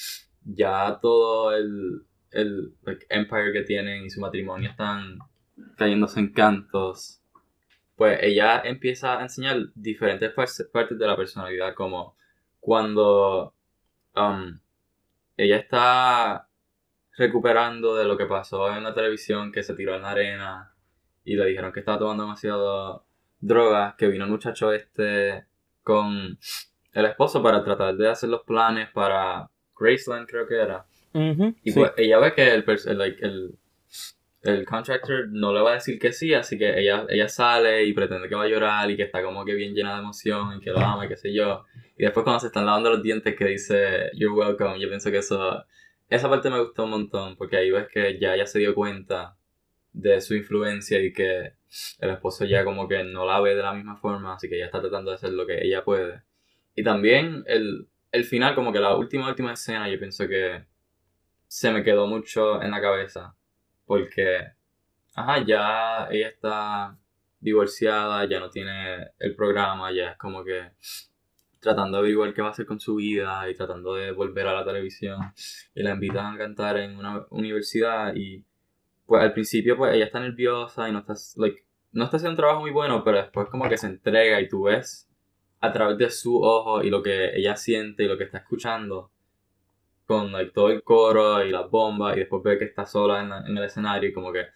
ya 0.44 1.00
todo 1.02 1.54
el, 1.56 2.06
el 2.32 2.76
empire 3.10 3.54
que 3.54 3.62
tienen 3.62 4.06
y 4.06 4.10
su 4.10 4.20
matrimonio 4.20 4.70
están 4.70 5.20
cayéndose 5.78 6.20
en 6.20 6.34
cantos, 6.34 7.22
pues 7.96 8.20
ella 8.24 8.62
empieza 8.64 9.20
a 9.20 9.24
enseñar 9.24 9.58
diferentes 9.76 10.32
partes 10.32 10.98
de 10.98 11.08
la 11.08 11.16
personalidad, 11.16 11.76
como 11.76 12.16
cuando 12.60 13.54
um, 14.16 14.60
ella 15.38 15.58
está 15.58 16.48
recuperando 17.18 17.96
de 17.96 18.06
lo 18.06 18.18
que 18.18 18.26
pasó 18.26 18.76
en 18.76 18.84
la 18.84 18.94
televisión, 18.94 19.52
que 19.52 19.64
se 19.64 19.74
tiró 19.74 19.96
en 19.96 20.04
la 20.04 20.12
arena 20.12 20.74
y 21.24 21.36
le 21.36 21.46
dijeron 21.46 21.72
que 21.72 21.80
estaba 21.80 22.00
tomando 22.00 22.24
demasiado 22.24 23.06
droga, 23.40 23.96
que 23.98 24.08
vino 24.08 24.26
el 24.26 24.32
muchacho 24.32 24.72
este 24.72 25.46
con 25.84 26.38
el 26.94 27.06
esposo 27.06 27.42
para 27.42 27.64
tratar 27.64 27.96
de 27.96 28.10
hacer 28.10 28.30
los 28.30 28.44
planes 28.44 28.90
para 28.90 29.50
Graceland, 29.78 30.28
creo 30.28 30.48
que 30.48 30.56
era. 30.56 30.86
y 31.14 31.72
pues 31.74 31.92
ella 31.98 32.20
ve 32.20 32.34
que 32.34 32.54
el, 32.54 32.64
el, 32.68 33.02
el, 33.02 33.60
contractor 34.66 35.28
no 35.30 35.54
le 35.54 35.62
va 35.62 35.72
a 35.72 35.74
decir 35.76 36.00
que 36.00 36.12
sí, 36.12 36.34
así 36.34 36.58
que 36.58 36.80
ella, 36.80 37.06
ella 37.10 37.30
sale 37.30 37.86
y 37.86 37.94
pretende 37.94 38.28
que 38.28 38.36
va 38.36 38.44
a 38.44 38.48
llorar 38.48 38.90
y 38.90 38.98
que 38.98 39.04
está 39.04 39.22
como 39.22 39.46
que 39.46 39.54
bien 39.54 39.76
llena 39.76 39.94
de 39.94 40.00
emoción 40.00 40.58
y 40.58 40.60
que 40.60 40.72
lo 40.72 40.80
ama 40.80 41.06
y 41.06 41.10
qué 41.10 41.18
sé 41.18 41.34
yo. 41.34 41.66
Y 41.98 42.04
después 42.04 42.24
cuando 42.24 42.40
se 42.40 42.48
están 42.48 42.66
lavando 42.66 42.90
los 42.90 43.04
dientes 43.04 43.36
que 43.36 43.46
dice 43.46 44.10
You're 44.14 44.34
welcome, 44.34 44.80
yo 44.80 44.88
pienso 44.88 45.12
que 45.12 45.18
eso... 45.20 45.64
Esa 46.10 46.30
parte 46.30 46.50
me 46.50 46.60
gustó 46.60 46.86
un 46.86 46.90
montón 46.90 47.38
porque 47.38 47.58
ahí 47.58 47.72
ves 47.72 47.88
que 47.88 48.20
ya 48.20 48.36
ella 48.36 48.46
se 48.46 48.60
dio 48.60 48.76
cuenta 48.76 49.38
de 49.94 50.20
su 50.22 50.36
influencia 50.36 51.02
y 51.02 51.14
que 51.14 51.54
el 52.00 52.10
esposo 52.10 52.46
ya 52.46 52.66
como 52.66 52.88
que 52.88 53.04
no 53.04 53.26
la 53.26 53.40
ve 53.40 53.56
de 53.56 53.62
la 53.62 53.74
misma 53.74 53.96
forma, 53.96 54.34
así 54.34 54.50
que 54.50 54.56
ella 54.56 54.66
está 54.66 54.82
tratando 54.82 55.12
de 55.12 55.16
hacer 55.16 55.32
lo 55.32 55.46
que 55.46 55.64
ella 55.64 55.84
puede. 55.84 56.24
Y 56.76 56.84
también 56.84 57.44
el, 57.48 57.88
el 58.12 58.24
final, 58.26 58.56
como 58.56 58.74
que 58.74 58.80
la 58.80 58.96
última, 58.96 59.30
última 59.30 59.54
escena, 59.54 59.90
yo 59.90 60.00
pienso 60.00 60.28
que 60.28 60.66
se 61.48 61.72
me 61.72 61.84
quedó 61.84 62.08
mucho 62.08 62.62
en 62.62 62.72
la 62.72 62.82
cabeza. 62.82 63.36
Porque, 63.92 64.48
ajá, 65.16 65.44
ya 65.46 66.08
ella 66.10 66.30
está 66.30 66.98
divorciada, 67.42 68.24
ya 68.24 68.40
no 68.40 68.50
tiene 68.50 69.10
el 69.20 69.36
programa, 69.36 69.92
ya 69.92 70.12
es 70.12 70.18
como 70.18 70.46
que 70.46 70.72
tratando 71.60 71.98
de 71.98 72.00
averiguar 72.00 72.34
qué 72.34 72.42
va 72.42 72.48
a 72.48 72.52
hacer 72.52 72.66
con 72.66 72.80
su 72.80 72.96
vida 72.96 73.50
y 73.50 73.54
tratando 73.54 73.96
de 73.96 74.14
volver 74.14 74.48
a 74.48 74.54
la 74.54 74.64
televisión. 74.64 75.20
Y 75.76 75.84
la 75.84 75.92
invitan 75.92 76.34
a 76.34 76.38
cantar 76.38 76.78
en 76.78 76.96
una 76.96 77.26
universidad 77.32 78.16
y 78.16 78.46
pues 79.06 79.22
al 79.22 79.34
principio 79.34 79.76
pues 79.76 79.94
ella 79.94 80.06
está 80.06 80.22
nerviosa 80.22 80.88
y 80.88 80.94
no 80.94 81.00
está, 81.00 81.16
like, 81.36 81.66
no 81.92 82.06
está 82.06 82.16
haciendo 82.16 82.32
un 82.32 82.38
trabajo 82.38 82.62
muy 82.62 82.72
bueno, 82.72 83.04
pero 83.04 83.18
después 83.18 83.50
como 83.50 83.68
que 83.68 83.78
se 83.78 83.88
entrega 83.88 84.40
y 84.40 84.48
tú 84.48 84.64
ves 84.64 85.10
a 85.60 85.74
través 85.74 85.98
de 85.98 86.10
su 86.12 86.42
ojo 86.42 86.82
y 86.82 86.90
lo 86.90 87.04
que 87.04 87.36
ella 87.36 87.58
siente 87.58 88.04
y 88.04 88.08
lo 88.08 88.18
que 88.18 88.24
está 88.24 88.38
escuchando 88.38 89.12
con 90.12 90.34
todo 90.54 90.70
el 90.70 90.84
coro 90.84 91.42
y 91.42 91.52
las 91.52 91.70
bombas 91.70 92.18
y 92.18 92.20
después 92.20 92.44
ve 92.44 92.58
que 92.58 92.66
está 92.66 92.86
sola 92.86 93.22
en, 93.48 93.58
el 93.58 93.64
escenario 93.64 94.10
y 94.10 94.12
como 94.12 94.34
que 94.34 94.48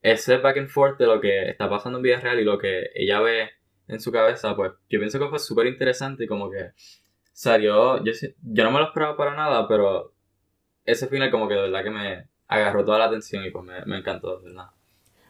ese 0.00 0.38
back 0.38 0.56
and 0.56 0.68
forth 0.70 0.96
de 0.96 1.06
lo 1.06 1.20
que 1.20 1.50
está 1.50 1.68
pasando 1.68 1.98
en 1.98 2.02
vida 2.02 2.18
real 2.18 2.40
y 2.40 2.44
lo 2.44 2.56
que 2.56 2.86
ella 2.94 3.20
ve 3.20 3.50
en 3.88 4.00
su 4.00 4.10
cabeza, 4.10 4.56
pues 4.56 4.72
yo 4.88 4.98
pienso 4.98 5.18
que 5.18 5.28
fue 5.28 5.38
súper 5.38 5.66
interesante 5.66 6.24
y 6.24 6.26
como 6.26 6.50
que 6.50 6.70
salió, 7.30 8.02
yo, 8.02 8.12
yo 8.42 8.64
no 8.64 8.70
me 8.70 8.78
lo 8.78 8.86
esperaba 8.86 9.14
para 9.14 9.36
nada, 9.36 9.68
pero 9.68 10.14
ese 10.86 11.08
final 11.08 11.30
como 11.30 11.46
que 11.46 11.56
de 11.56 11.60
verdad 11.60 11.84
que 11.84 11.90
me 11.90 12.28
agarró 12.48 12.82
toda 12.82 12.98
la 12.98 13.04
atención 13.04 13.44
y 13.44 13.50
pues 13.50 13.66
me, 13.66 13.84
me 13.84 13.98
encantó, 13.98 14.38
de 14.38 14.48
verdad. 14.48 14.70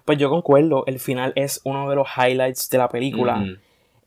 Pues 0.04 0.16
yo 0.16 0.30
concuerdo, 0.30 0.84
el 0.86 1.00
final 1.00 1.32
es 1.34 1.60
uno 1.64 1.90
de 1.90 1.96
los 1.96 2.06
highlights 2.16 2.70
de 2.70 2.78
la 2.78 2.88
película. 2.88 3.44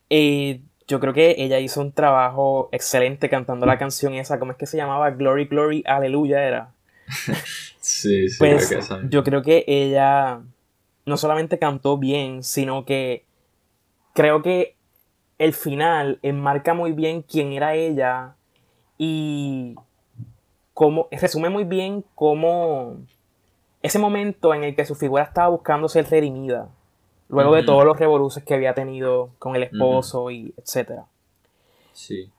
y 0.10 0.62
yo 0.88 1.00
creo 1.00 1.13
que 1.13 1.36
ella 1.38 1.60
hizo 1.60 1.82
un 1.82 1.92
trabajo 1.92 2.70
excelente 2.72 3.30
cantando 3.30 3.65
la 3.65 3.77
canción 3.77 4.13
esa, 4.13 4.39
¿cómo 4.39 4.51
es 4.51 4.58
que 4.58 4.65
se 4.65 4.77
llamaba? 4.77 5.12
Glory, 5.12 5.46
Glory, 5.46 5.84
Aleluya 5.86 6.44
era. 6.44 6.74
sí, 7.80 8.30
sí, 8.30 8.38
pues, 8.39 8.75
yo 9.10 9.24
creo 9.24 9.42
que 9.42 9.63
ella 9.68 10.42
no 11.06 11.18
solamente 11.18 11.60
cantó 11.60 11.98
bien, 11.98 12.44
sino 12.44 12.86
que 12.86 13.25
creo 14.13 14.42
que 14.42 14.75
el 15.38 15.54
final 15.54 16.20
enmarca 16.22 16.74
muy 16.74 16.94
bien 16.94 17.22
quién 17.22 17.54
era 17.54 17.75
ella 17.75 18.36
y 18.98 19.75
cómo, 20.74 21.08
resume 21.12 21.50
muy 21.50 21.63
bien 21.63 22.04
cómo 22.15 22.98
ese 23.82 24.00
momento 24.00 24.54
en 24.54 24.63
el 24.63 24.75
que 24.75 24.86
su 24.86 24.96
figura 24.96 25.24
estaba 25.24 25.50
buscando 25.50 25.88
ser 25.89 26.10
redimida. 26.10 26.70
Luego 27.27 27.55
de 27.55 27.63
todos 27.63 27.86
los 27.86 27.98
revoluces 27.98 28.44
que 28.44 28.53
había 28.53 28.74
tenido 28.74 29.29
con 29.39 29.55
el 29.55 29.63
esposo 29.63 30.29
y 30.29 30.53
etcétera. 30.58 31.05
Sí. 31.94 32.29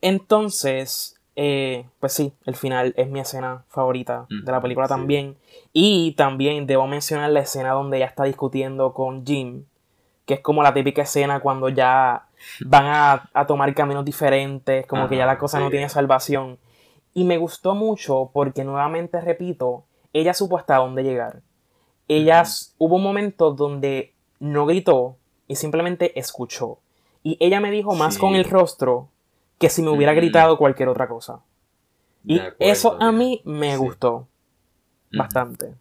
Entonces, 0.00 1.18
eh, 1.36 1.86
pues 1.98 2.12
sí, 2.12 2.32
el 2.44 2.54
final 2.56 2.94
es 2.96 3.08
mi 3.08 3.20
escena 3.20 3.64
favorita 3.68 4.26
de 4.28 4.52
la 4.52 4.60
película 4.60 4.86
también. 4.86 5.36
Y 5.72 6.12
también 6.12 6.66
debo 6.66 6.86
mencionar 6.86 7.30
la 7.30 7.40
escena 7.40 7.70
donde 7.70 7.96
ella 7.96 8.06
está 8.06 8.24
discutiendo 8.24 8.92
con 8.92 9.24
Jim, 9.26 9.64
que 10.26 10.34
es 10.34 10.40
como 10.40 10.62
la 10.62 10.74
típica 10.74 11.02
escena 11.02 11.40
cuando 11.40 11.68
ya 11.68 12.26
van 12.60 12.84
a, 12.86 13.46
tomar 13.46 13.74
caminos 13.74 14.04
diferentes, 14.04 14.86
como 14.86 15.08
que 15.08 15.16
ya 15.16 15.26
la 15.26 15.38
cosa 15.38 15.58
no 15.58 15.70
tiene 15.70 15.88
salvación. 15.88 16.58
Y 17.14 17.24
me 17.24 17.38
gustó 17.38 17.74
mucho 17.74 18.30
porque 18.32 18.64
nuevamente 18.64 19.20
repito, 19.20 19.84
ella 20.12 20.34
supo 20.34 20.58
hasta 20.58 20.76
dónde 20.76 21.02
llegar. 21.02 21.40
Ella 22.08 22.44
hubo 22.78 22.96
un 22.96 23.02
momento 23.02 23.52
donde 23.52 24.14
no 24.38 24.66
gritó 24.66 25.16
y 25.48 25.56
simplemente 25.56 26.18
escuchó. 26.18 26.78
Y 27.22 27.36
ella 27.40 27.60
me 27.60 27.70
dijo 27.70 27.94
más 27.94 28.18
con 28.18 28.34
el 28.34 28.44
rostro 28.44 29.08
que 29.58 29.70
si 29.70 29.82
me 29.82 29.90
hubiera 29.90 30.12
gritado 30.12 30.58
cualquier 30.58 30.88
otra 30.88 31.08
cosa. 31.08 31.40
Y 32.26 32.40
eso 32.58 32.96
a 33.00 33.12
mí 33.12 33.40
me 33.44 33.76
gustó 33.76 34.28
bastante. 35.12 35.74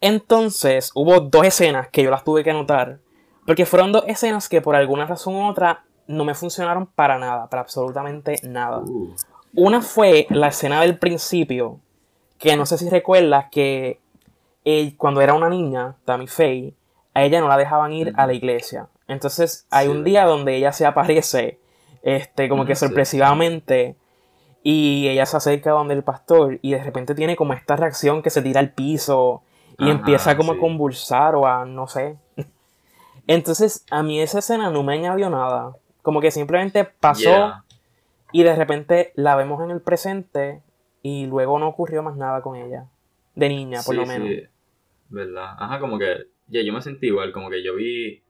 Entonces 0.00 0.90
hubo 0.94 1.20
dos 1.20 1.44
escenas 1.44 1.88
que 1.88 2.02
yo 2.02 2.10
las 2.10 2.24
tuve 2.24 2.44
que 2.44 2.50
anotar. 2.50 2.98
Porque 3.46 3.66
fueron 3.66 3.92
dos 3.92 4.04
escenas 4.06 4.48
que 4.48 4.60
por 4.60 4.74
alguna 4.74 5.06
razón 5.06 5.34
u 5.36 5.48
otra 5.48 5.84
no 6.08 6.24
me 6.24 6.34
funcionaron 6.34 6.86
para 6.86 7.18
nada, 7.18 7.48
para 7.48 7.62
absolutamente 7.62 8.36
nada. 8.42 8.78
Uh. 8.80 9.14
Una 9.54 9.80
fue 9.80 10.26
la 10.30 10.48
escena 10.48 10.80
del 10.80 10.98
principio, 10.98 11.80
que 12.38 12.56
no 12.56 12.66
sé 12.66 12.76
si 12.78 12.90
recuerdas 12.90 13.46
que 13.50 14.00
cuando 14.96 15.20
era 15.20 15.34
una 15.34 15.48
niña, 15.48 15.94
Tammy 16.04 16.26
Faye, 16.26 16.74
a 17.14 17.22
ella 17.22 17.40
no 17.40 17.48
la 17.48 17.56
dejaban 17.56 17.92
ir 17.92 18.12
a 18.16 18.26
la 18.26 18.34
iglesia. 18.34 18.88
Entonces 19.08 19.66
hay 19.70 19.88
un 19.88 20.02
día 20.02 20.24
donde 20.24 20.56
ella 20.56 20.72
se 20.72 20.86
aparece, 20.86 21.60
este, 22.02 22.48
como 22.48 22.64
que 22.64 22.74
sorpresivamente, 22.74 23.96
y 24.62 25.06
ella 25.08 25.24
se 25.26 25.36
acerca 25.36 25.70
donde 25.70 25.94
el 25.94 26.02
pastor 26.02 26.58
y 26.60 26.72
de 26.72 26.82
repente 26.82 27.14
tiene 27.14 27.36
como 27.36 27.52
esta 27.52 27.76
reacción 27.76 28.20
que 28.20 28.30
se 28.30 28.42
tira 28.42 28.58
al 28.58 28.72
piso 28.72 29.42
y 29.78 29.90
empieza 29.90 30.36
como 30.36 30.52
a 30.52 30.58
convulsar 30.58 31.36
o 31.36 31.46
a 31.46 31.64
no 31.64 31.86
sé. 31.86 32.16
Entonces 33.28 33.84
a 33.90 34.02
mí 34.02 34.20
esa 34.20 34.40
escena 34.40 34.70
no 34.70 34.82
me 34.82 34.94
añadió 34.94 35.30
nada. 35.30 35.76
Como 36.02 36.20
que 36.20 36.32
simplemente 36.32 36.84
pasó 36.84 37.62
y 38.32 38.42
de 38.42 38.56
repente 38.56 39.12
la 39.14 39.36
vemos 39.36 39.62
en 39.62 39.70
el 39.70 39.80
presente 39.80 40.62
y 41.02 41.26
luego 41.26 41.60
no 41.60 41.68
ocurrió 41.68 42.02
más 42.02 42.16
nada 42.16 42.42
con 42.42 42.56
ella. 42.56 42.86
De 43.36 43.48
niña, 43.48 43.82
por 43.86 43.94
lo 43.94 44.04
menos. 44.04 44.48
¿Verdad? 45.08 45.54
Ajá, 45.58 45.78
como 45.78 45.98
que, 45.98 46.26
ya, 46.48 46.62
yo 46.62 46.72
me 46.72 46.82
sentí 46.82 47.06
igual, 47.06 47.32
como 47.32 47.50
que 47.50 47.62
yo 47.62 47.74
vi, 47.76 48.22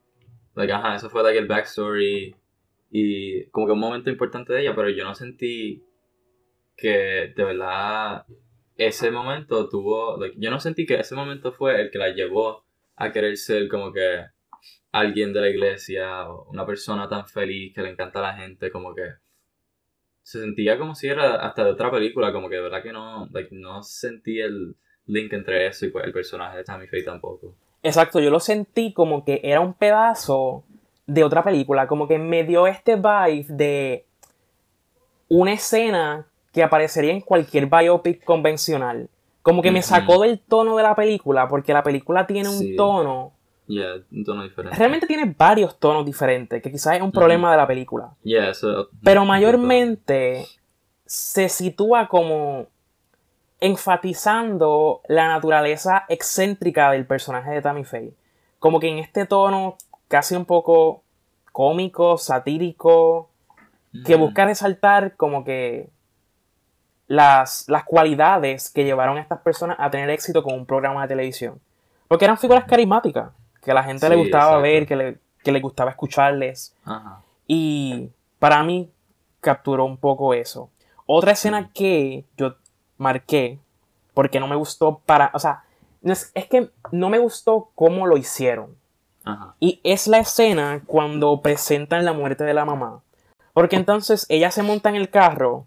like, 0.55 0.73
ajá, 0.73 0.95
eso 0.95 1.09
fue 1.09 1.23
like 1.23 1.39
el 1.39 1.47
backstory 1.47 2.35
y 2.91 3.45
como 3.47 3.67
que 3.67 3.73
un 3.73 3.79
momento 3.79 4.09
importante 4.09 4.53
de 4.53 4.61
ella, 4.61 4.75
pero 4.75 4.89
yo 4.89 5.03
no 5.03 5.15
sentí 5.15 5.83
que 6.75 7.33
de 7.35 7.43
verdad 7.43 8.25
ese 8.77 9.11
momento 9.11 9.67
tuvo, 9.69 10.17
like, 10.17 10.35
yo 10.39 10.51
no 10.51 10.59
sentí 10.59 10.85
que 10.85 10.99
ese 10.99 11.15
momento 11.15 11.51
fue 11.51 11.81
el 11.81 11.91
que 11.91 11.97
la 11.97 12.09
llevó 12.09 12.65
a 12.95 13.11
querer 13.11 13.37
ser 13.37 13.67
como 13.67 13.91
que 13.91 14.25
alguien 14.91 15.33
de 15.33 15.41
la 15.41 15.49
iglesia 15.49 16.29
o 16.29 16.49
una 16.49 16.65
persona 16.65 17.07
tan 17.09 17.27
feliz 17.27 17.73
que 17.73 17.81
le 17.81 17.89
encanta 17.89 18.19
a 18.19 18.33
la 18.33 18.33
gente, 18.35 18.71
como 18.71 18.93
que 18.95 19.03
se 20.21 20.39
sentía 20.41 20.77
como 20.77 20.93
si 20.93 21.07
era 21.07 21.35
hasta 21.35 21.63
de 21.63 21.71
otra 21.71 21.89
película, 21.91 22.31
como 22.33 22.49
que 22.49 22.55
de 22.55 22.61
verdad 22.61 22.83
que 22.83 22.91
no, 22.91 23.27
like, 23.31 23.49
no 23.55 23.81
sentí 23.83 24.39
el 24.39 24.75
link 25.07 25.33
entre 25.33 25.67
eso 25.67 25.85
y 25.85 25.89
pues 25.89 26.05
el 26.05 26.13
personaje 26.13 26.57
de 26.57 26.63
Tammy 26.63 26.87
Faye 26.87 27.03
tampoco. 27.03 27.53
Exacto, 27.83 28.19
yo 28.19 28.29
lo 28.29 28.39
sentí 28.39 28.93
como 28.93 29.23
que 29.23 29.41
era 29.43 29.61
un 29.61 29.73
pedazo 29.73 30.63
de 31.05 31.23
otra 31.23 31.43
película, 31.43 31.87
como 31.87 32.07
que 32.07 32.19
me 32.19 32.43
dio 32.43 32.67
este 32.67 32.95
vibe 32.95 33.45
de 33.49 34.05
una 35.29 35.53
escena 35.53 36.27
que 36.51 36.63
aparecería 36.63 37.11
en 37.11 37.21
cualquier 37.21 37.67
biopic 37.67 38.23
convencional. 38.23 39.09
Como 39.41 39.61
que 39.61 39.71
me 39.71 39.81
sacó 39.81 40.21
del 40.21 40.39
tono 40.39 40.75
de 40.75 40.83
la 40.83 40.95
película, 40.95 41.47
porque 41.47 41.71
la 41.71 41.83
película 41.83 42.27
tiene 42.27 42.49
un 42.49 42.75
tono. 42.75 43.31
Yeah, 43.67 43.95
un 44.11 44.25
tono 44.25 44.43
diferente. 44.43 44.77
Realmente 44.77 45.07
tiene 45.07 45.33
varios 45.37 45.79
tonos 45.79 46.05
diferentes, 46.05 46.61
que 46.61 46.71
quizás 46.71 46.95
es 46.95 47.01
un 47.01 47.11
problema 47.11 47.51
de 47.51 47.57
la 47.57 47.67
película. 47.67 48.13
Yeah, 48.23 48.49
eso... 48.49 48.89
Pero 49.03 49.23
mayormente 49.23 50.45
se 51.05 51.47
sitúa 51.47 52.09
como 52.09 52.67
enfatizando 53.59 55.01
la 55.07 55.27
naturaleza 55.27 56.05
excéntrica 56.09 56.91
del 56.91 57.05
personaje 57.05 57.51
de 57.51 57.61
Tammy 57.61 57.83
Faye. 57.83 58.13
Como 58.59 58.79
que 58.79 58.89
en 58.89 58.99
este 58.99 59.25
tono 59.25 59.77
casi 60.07 60.35
un 60.35 60.45
poco 60.45 61.03
cómico, 61.51 62.17
satírico, 62.17 63.29
que 64.05 64.15
busca 64.15 64.45
resaltar 64.45 65.15
como 65.15 65.43
que 65.43 65.89
las, 67.07 67.65
las 67.67 67.83
cualidades 67.83 68.69
que 68.69 68.83
llevaron 68.83 69.17
a 69.17 69.21
estas 69.21 69.39
personas 69.39 69.77
a 69.79 69.89
tener 69.89 70.09
éxito 70.09 70.43
con 70.43 70.53
un 70.53 70.65
programa 70.65 71.01
de 71.01 71.07
televisión. 71.07 71.59
Porque 72.07 72.25
eran 72.25 72.37
figuras 72.37 72.65
carismáticas, 72.65 73.31
que 73.61 73.71
a 73.71 73.73
la 73.73 73.83
gente 73.83 74.07
le 74.07 74.15
gustaba 74.15 74.59
ver, 74.59 74.85
que 74.85 74.95
le, 74.95 75.17
que 75.43 75.51
le, 75.51 75.59
gustaba 75.59 75.91
escucharles. 75.91 76.75
Y 77.47 78.09
para 78.39 78.63
mí 78.63 78.91
capturó 79.41 79.85
un 79.85 79.97
poco 79.97 80.33
eso. 80.33 80.69
Otra 81.05 81.31
escena 81.31 81.71
que 81.73 82.25
yo 82.37 82.55
marqué 82.97 83.59
porque 84.13 84.39
no 84.39 84.47
me 84.47 84.55
gustó 84.55 85.01
para, 85.05 85.31
o 85.33 85.39
sea, 85.39 85.63
No 86.01 86.13
es, 86.13 86.31
es 86.33 86.47
que 86.47 86.69
no 86.91 87.09
me 87.09 87.19
gustó 87.19 87.69
cómo 87.75 88.07
lo 88.07 88.17
hicieron. 88.17 88.75
Ajá. 89.25 89.55
Y 89.59 89.79
es 89.83 90.07
la 90.07 90.19
escena 90.19 90.81
cuando 90.85 91.41
presentan 91.41 92.05
la 92.05 92.13
muerte 92.13 92.43
de 92.43 92.53
la 92.53 92.65
mamá. 92.65 93.01
Porque 93.53 93.75
entonces 93.75 94.25
ella 94.29 94.51
se 94.51 94.63
monta 94.63 94.89
en 94.89 94.95
el 94.95 95.09
carro, 95.09 95.65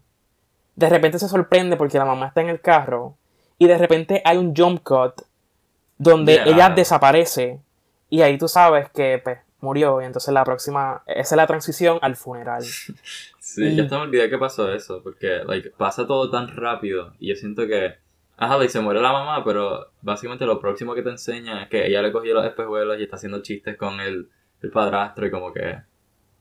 de 0.77 0.89
repente 0.89 1.19
se 1.19 1.29
sorprende 1.29 1.77
porque 1.77 1.99
la 1.99 2.05
mamá 2.05 2.29
está 2.29 2.41
en 2.41 2.49
el 2.49 2.61
carro, 2.61 3.17
y 3.59 3.67
de 3.67 3.77
repente 3.77 4.23
hay 4.25 4.39
un 4.39 4.55
jump 4.57 4.83
cut 4.83 5.23
donde 5.99 6.35
Yeah. 6.35 6.45
ella 6.47 6.71
desaparece, 6.71 7.61
y 8.09 8.23
ahí 8.23 8.39
tú 8.39 8.49
sabes 8.49 8.89
que 8.91 9.21
pues, 9.23 9.39
murió, 9.61 10.01
y 10.01 10.05
entonces 10.05 10.33
la 10.33 10.45
próxima, 10.45 11.03
esa 11.07 11.35
es 11.35 11.37
la 11.37 11.47
transición 11.47 11.99
al 12.01 12.17
funeral. 12.17 12.65
Sí, 13.54 13.64
Y- 13.64 13.76
yo 13.76 13.83
hasta 13.85 13.97
me 13.99 14.04
olvidé 14.04 14.30
que 14.30 14.38
pasó 14.38 14.71
eso, 14.73 15.02
porque 15.02 15.42
like, 15.45 15.71
pasa 15.71 16.07
todo 16.07 16.30
tan 16.30 16.54
rápido 16.57 17.14
y 17.19 17.30
yo 17.30 17.35
siento 17.35 17.66
que, 17.66 17.95
ajá, 18.37 18.57
like, 18.57 18.71
se 18.71 18.80
muere 18.80 19.00
la 19.00 19.12
mamá, 19.12 19.42
pero 19.45 19.88
básicamente 20.02 20.47
lo 20.47 20.61
próximo 20.61 20.95
que 20.95 21.02
te 21.02 21.11
enseña 21.11 21.62
es 21.64 21.69
que 21.69 21.85
ella 21.87 22.00
le 22.00 22.12
cogió 22.12 22.33
los 22.35 22.47
espejuelos 22.47 22.99
y 23.00 23.02
está 23.02 23.16
haciendo 23.16 23.42
chistes 23.42 23.76
con 23.76 23.99
el, 24.00 24.28
el 24.62 24.71
padrastro 24.71 25.26
y 25.26 25.30
como 25.33 25.52
que, 25.52 25.78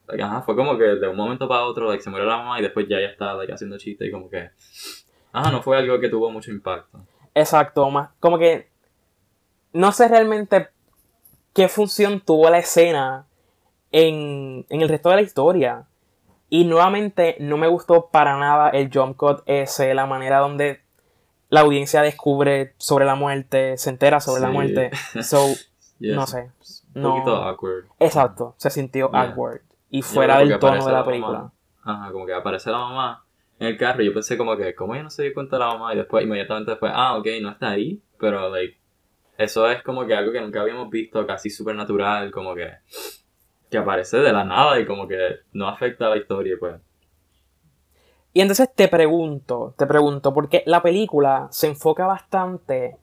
like, 0.07 0.21
ajá, 0.23 0.41
fue 0.43 0.55
como 0.55 0.77
que 0.77 0.83
de 0.83 1.07
un 1.07 1.15
momento 1.17 1.47
para 1.47 1.63
otro, 1.63 1.87
like, 1.89 2.03
se 2.03 2.11
muere 2.11 2.27
la 2.27 2.37
mamá 2.37 2.59
y 2.59 2.61
después 2.61 2.87
ya 2.87 2.97
ella 2.97 3.09
está 3.09 3.33
like, 3.33 3.51
haciendo 3.53 3.77
chistes 3.79 4.07
y 4.07 4.11
como 4.11 4.29
que, 4.29 4.51
ajá, 5.31 5.49
no 5.51 5.63
fue 5.63 5.77
algo 5.77 5.99
que 5.99 6.09
tuvo 6.09 6.29
mucho 6.29 6.51
impacto. 6.51 6.99
Exacto, 7.33 7.89
más 7.89 8.09
como 8.19 8.37
que 8.37 8.69
no 9.73 9.91
sé 9.91 10.07
realmente 10.07 10.69
qué 11.53 11.67
función 11.67 12.21
tuvo 12.21 12.49
la 12.49 12.59
escena 12.59 13.25
en, 13.91 14.65
en 14.69 14.81
el 14.81 14.89
resto 14.89 15.09
de 15.09 15.15
la 15.15 15.21
historia. 15.23 15.85
Y 16.49 16.65
nuevamente 16.65 17.35
no 17.39 17.57
me 17.57 17.67
gustó 17.67 18.09
para 18.11 18.37
nada 18.37 18.69
el 18.69 18.89
jump 18.91 19.15
cut 19.17 19.41
ese, 19.45 19.93
la 19.93 20.05
manera 20.07 20.39
donde 20.39 20.81
la 21.49 21.61
audiencia 21.61 22.01
descubre 22.01 22.73
sobre 22.77 23.05
la 23.05 23.15
muerte, 23.15 23.77
se 23.77 23.89
entera 23.89 24.19
sobre 24.19 24.41
la 24.41 24.49
muerte. 24.49 24.91
So, 25.21 25.47
no 25.99 26.25
sé. 26.27 26.51
Un 26.95 27.01
No. 27.03 27.09
poquito 27.13 27.35
awkward. 27.35 27.85
Exacto, 27.99 28.55
se 28.57 28.69
sintió 28.69 29.09
Yeah. 29.11 29.21
awkward. 29.21 29.61
Y 29.91 30.01
fuera 30.01 30.37
del 30.39 30.57
tono 30.59 30.85
de 30.85 30.91
la 30.91 31.05
película. 31.05 31.51
Ajá, 31.83 32.11
como 32.11 32.25
que 32.25 32.33
aparece 32.33 32.69
la 32.71 32.77
mamá 32.79 33.23
en 33.59 33.67
el 33.67 33.77
carro 33.77 34.01
y 34.01 34.05
yo 34.07 34.13
pensé 34.13 34.37
como 34.37 34.55
que, 34.57 34.73
¿cómo 34.75 34.93
ella 34.93 35.03
no 35.03 35.09
se 35.09 35.23
dio 35.23 35.33
cuenta 35.33 35.57
de 35.57 35.59
la 35.65 35.73
mamá? 35.73 35.93
Y 35.93 35.97
después, 35.97 36.23
inmediatamente 36.23 36.71
después, 36.71 36.91
ah, 36.95 37.17
ok, 37.17 37.27
no 37.41 37.49
está 37.49 37.69
ahí, 37.71 38.01
pero, 38.19 38.49
like, 38.49 38.77
eso 39.37 39.69
es 39.69 39.81
como 39.83 40.05
que 40.05 40.13
algo 40.15 40.31
que 40.31 40.41
nunca 40.41 40.61
habíamos 40.61 40.89
visto, 40.89 41.25
casi 41.25 41.49
supernatural, 41.49 42.31
como 42.31 42.53
que, 42.55 42.69
que 43.69 43.77
aparece 43.77 44.17
de 44.17 44.33
la 44.33 44.43
nada 44.43 44.79
y 44.79 44.85
como 44.85 45.07
que 45.07 45.17
no 45.53 45.67
afecta 45.67 46.07
a 46.07 46.09
la 46.09 46.17
historia, 46.17 46.55
pues. 46.59 46.75
Y 48.33 48.41
entonces 48.41 48.69
te 48.73 48.87
pregunto, 48.87 49.73
te 49.77 49.87
pregunto, 49.87 50.33
porque 50.33 50.63
la 50.65 50.81
película 50.81 51.47
se 51.51 51.67
enfoca 51.67 52.05
bastante 52.05 52.97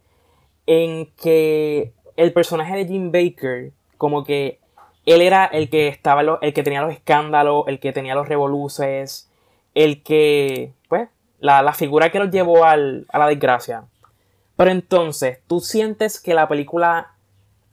en 0.66 1.06
que 1.23 1.92
el 2.16 2.32
personaje 2.32 2.76
de 2.76 2.87
Jim 2.87 3.11
Baker, 3.12 3.73
como 3.99 4.25
que 4.25 4.61
él 5.04 5.20
era 5.23 5.46
el 5.46 5.68
que 5.70 5.88
estaba, 5.88 6.23
lo- 6.23 6.40
el 6.42 6.52
que 6.54 6.62
tenía 6.62 6.82
los 6.82 6.92
escándalos, 6.92 7.64
el 7.68 7.80
que 7.80 7.92
tenía 7.92 8.14
los 8.14 8.28
revoluces, 8.28 9.30
el 9.75 10.02
que, 10.02 10.73
pues, 10.88 11.08
la, 11.40 11.62
la 11.62 11.73
figura 11.73 12.11
que 12.11 12.18
los 12.20 12.30
llevó 12.30 12.64
al- 12.64 13.06
a 13.11 13.18
la 13.18 13.26
desgracia. 13.28 13.85
Pero 14.56 14.70
entonces, 14.70 15.40
¿tú 15.46 15.61
sientes 15.61 16.20
que 16.20 16.35
la 16.35 16.49
película 16.49 17.15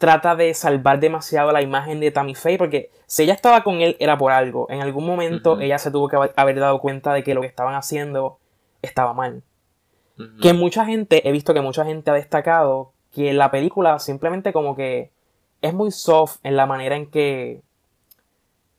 trata 0.04 0.36
de 0.36 0.54
salvar 0.54 1.00
demasiado 1.00 1.54
la 1.54 1.62
imagen 1.62 2.02
de 2.02 2.12
Tammy 2.12 2.36
Faye? 2.36 2.58
Porque 2.58 2.92
si 3.06 3.24
ella 3.24 3.34
estaba 3.34 3.64
con 3.64 3.80
él 3.80 3.96
era 4.02 4.18
por 4.18 4.34
algo. 4.34 4.68
En 4.70 4.82
algún 4.82 5.06
momento 5.06 5.62
ella 5.62 5.78
se 5.78 5.92
tuvo 5.92 6.10
que 6.10 6.18
haber- 6.36 6.60
dado 6.60 6.80
cuenta 6.82 7.14
de 7.14 7.24
que 7.24 7.34
lo 7.34 7.40
que 7.40 7.48
estaban 7.48 7.74
haciendo 7.74 8.38
estaba 8.82 9.14
mal. 9.14 9.44
Que 10.42 10.52
mucha 10.52 10.84
gente, 10.86 11.26
he 11.26 11.32
visto 11.32 11.54
que 11.54 11.62
mucha 11.62 11.86
gente 11.86 12.12
ha 12.12 12.16
destacado 12.16 12.92
que 13.14 13.32
la 13.32 13.50
película 13.50 13.98
simplemente 14.00 14.52
como 14.52 14.76
que 14.76 15.10
es 15.62 15.74
muy 15.74 15.90
soft 15.92 16.40
en 16.44 16.58
la 16.58 16.66
manera 16.66 16.98
en 16.98 17.10
que 17.10 17.62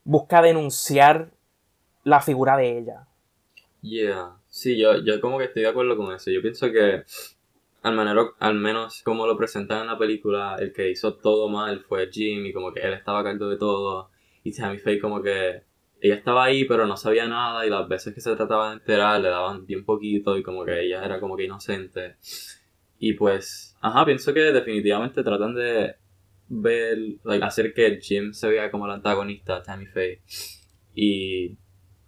busca 0.05 0.43
denunciar 0.43 1.31
la 2.03 2.21
figura 2.21 2.59
de 2.59 2.77
ella. 2.77 3.07
Yeah, 3.81 4.33
sí, 4.51 4.77
yo, 4.79 4.99
yo 5.03 5.23
como 5.23 5.39
que 5.39 5.45
estoy 5.45 5.63
de 5.63 5.69
acuerdo 5.69 5.97
con 5.97 6.15
eso. 6.15 6.31
Yo 6.31 6.43
pienso 6.43 6.71
que 6.71 7.05
al 7.85 7.95
menos, 7.95 8.31
al 8.41 8.55
menos 8.55 9.03
como 9.03 9.27
lo 9.27 9.37
presentan 9.37 9.83
en 9.83 9.87
la 9.89 9.99
película, 9.99 10.57
el 10.59 10.73
que 10.73 10.91
hizo 10.91 11.17
todo 11.17 11.51
mal 11.51 11.81
fue 11.81 12.09
Jim 12.11 12.47
y 12.47 12.53
como 12.55 12.73
que 12.73 12.81
él 12.81 12.95
estaba 12.95 13.21
a 13.21 13.25
cargo 13.25 13.47
de 13.49 13.59
todo. 13.59 14.11
Y 14.43 14.53
Tammy 14.53 14.79
Faye 14.79 14.99
como 14.99 15.23
que 15.23 15.63
ella 16.01 16.15
estaba 16.15 16.45
ahí 16.45 16.65
pero 16.65 16.87
no 16.87 16.97
sabía 16.97 17.29
nada 17.29 17.67
y 17.67 17.71
las 17.71 17.87
veces 17.87 18.15
que 18.15 18.23
se 18.23 18.35
trataba 18.37 18.71
de 18.71 18.77
enterar 18.77 19.21
le 19.21 19.29
daban 19.29 19.67
bien 19.67 19.85
poquito 19.85 20.39
y 20.39 20.43
como 20.43 20.65
que 20.65 20.81
ella 20.81 21.05
era 21.05 21.21
como 21.21 21.37
que 21.37 21.45
inocente. 21.45 22.17
Y 22.99 23.13
pues, 23.13 23.77
ajá, 23.83 24.07
pienso 24.07 24.33
que 24.33 24.41
definitivamente 24.41 25.23
tratan 25.23 25.55
de 25.55 25.97
ver, 26.49 26.99
like, 27.23 27.45
hacer 27.45 27.75
que 27.75 28.01
Jim 28.01 28.33
se 28.33 28.49
vea 28.49 28.71
como 28.71 28.87
el 28.87 28.93
antagonista, 28.93 29.63
Tammy 29.63 29.87
Faye. 29.87 30.23
Y, 30.95 31.59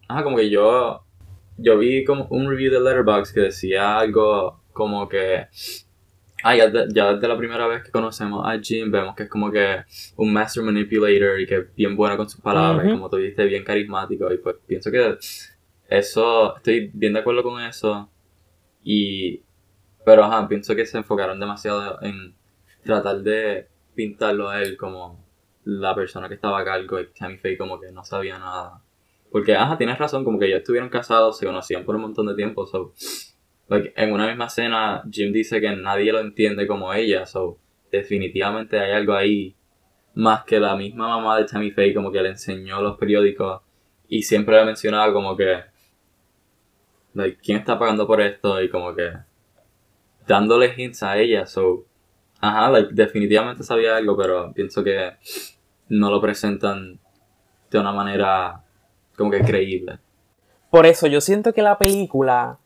ajá, 0.09 0.25
como 0.25 0.39
que 0.39 0.49
yo 0.49 1.05
yo 1.59 1.79
vi 1.79 2.05
como 2.05 2.27
un 2.31 2.49
review 2.49 2.73
de 2.73 2.81
Letterboxd 2.81 3.35
que 3.35 3.41
decía 3.41 3.99
algo 3.99 4.63
como 4.77 5.09
que 5.09 5.47
ah, 6.45 6.55
ya, 6.57 6.69
de- 6.69 6.87
ya 6.95 7.15
desde 7.15 7.29
la 7.29 7.37
primera 7.39 7.67
vez 7.67 7.83
que 7.85 7.91
conocemos 7.91 8.47
a 8.47 8.59
Jim 8.61 8.91
vemos 8.91 9.15
que 9.17 9.25
es 9.25 9.29
como 9.31 9.51
que 9.51 9.85
un 10.17 10.33
master 10.33 10.63
manipulator 10.63 11.41
y 11.41 11.47
que 11.47 11.57
es 11.57 11.75
bien 11.75 11.97
bueno 11.97 12.17
con 12.17 12.29
sus 12.29 12.41
palabras 12.41 12.85
y 12.87 12.89
como 12.93 13.09
tú 13.11 13.17
dijiste 13.17 13.45
bien 13.47 13.65
carismático 13.65 14.33
y 14.33 14.39
pues 14.39 14.57
pienso 14.67 14.91
que 14.91 15.17
eso 15.89 16.57
estoy 16.57 16.91
bien 16.93 17.15
de 17.15 17.21
acuerdo 17.21 17.43
con 17.43 17.61
eso 17.63 18.11
y 18.85 19.43
pero 20.05 20.25
ajá 20.25 20.47
pienso 20.49 20.75
que 20.77 20.87
se 20.87 20.99
enfocaron 20.99 21.41
demasiado 21.41 21.99
en 22.03 22.35
tratar 22.85 23.19
de 23.23 23.69
pintarlo 23.95 24.49
a 24.51 24.63
él 24.63 24.77
como 24.77 25.25
la 25.65 25.95
persona 25.95 26.29
que 26.29 26.35
estaba 26.35 26.61
a 26.61 26.65
cargo 26.65 27.01
y 27.01 27.07
Tammy 27.19 27.39
Faye 27.39 27.59
como 27.59 27.81
que 27.81 27.91
no 27.93 28.05
sabía 28.05 28.39
nada 28.39 28.83
porque, 29.33 29.55
ajá, 29.57 29.77
tienes 29.77 29.99
razón, 29.99 30.25
como 30.25 30.39
que 30.39 30.47
ellos 30.47 30.59
estuvieron 30.61 30.89
casados, 30.89 31.37
se 31.37 31.45
conocían 31.45 31.85
por 31.85 31.97
un 31.97 32.03
montón 32.03 32.27
de 32.27 32.35
tiempo, 32.37 32.65
so, 32.65 32.95
like, 33.69 33.93
en 33.97 34.13
una 34.13 34.29
misma 34.29 34.47
escena, 34.47 35.03
Jim 35.11 35.33
dice 35.33 35.61
que 35.61 35.75
nadie 35.75 36.13
lo 36.13 36.21
entiende 36.21 36.67
como 36.67 36.93
ella, 36.93 37.27
so, 37.27 37.59
definitivamente 37.91 38.79
hay 38.79 38.93
algo 38.93 39.15
ahí, 39.15 39.57
más 40.15 40.45
que 40.45 40.59
la 40.61 40.77
misma 40.77 41.09
mamá 41.09 41.39
de 41.39 41.45
Tammy 41.45 41.71
Faye, 41.71 41.95
como 41.95 42.11
que 42.11 42.23
le 42.23 42.31
enseñó 42.31 42.81
los 42.81 42.97
periódicos, 42.97 43.63
y 44.09 44.23
siempre 44.23 44.57
le 44.57 44.65
mencionaba 44.65 45.13
como 45.13 45.37
que, 45.37 45.63
like, 47.15 47.39
¿quién 47.43 47.59
está 47.59 47.79
pagando 47.79 48.07
por 48.07 48.21
esto? 48.21 48.63
Y 48.63 48.71
como 48.71 48.95
que, 48.95 49.13
dándole 50.27 50.75
hints 50.77 51.03
a 51.03 51.19
ella, 51.19 51.47
so, 51.47 51.85
ajá, 52.41 52.71
like, 52.71 52.91
definitivamente 52.93 53.63
sabía 53.63 53.97
algo, 53.97 54.17
pero 54.17 54.53
pienso 54.53 54.85
que 54.85 55.13
no 55.89 56.11
lo 56.11 56.21
presentan 56.21 56.99
de 57.71 57.79
una 57.79 57.93
manera 57.93 58.63
como 59.17 59.31
que 59.31 59.41
creíble. 59.41 59.99
Por 60.71 60.87
eso 60.87 61.07
yo 61.07 61.21
siento 61.21 61.53
que 61.53 61.63
la 61.63 61.79
película 61.79 62.59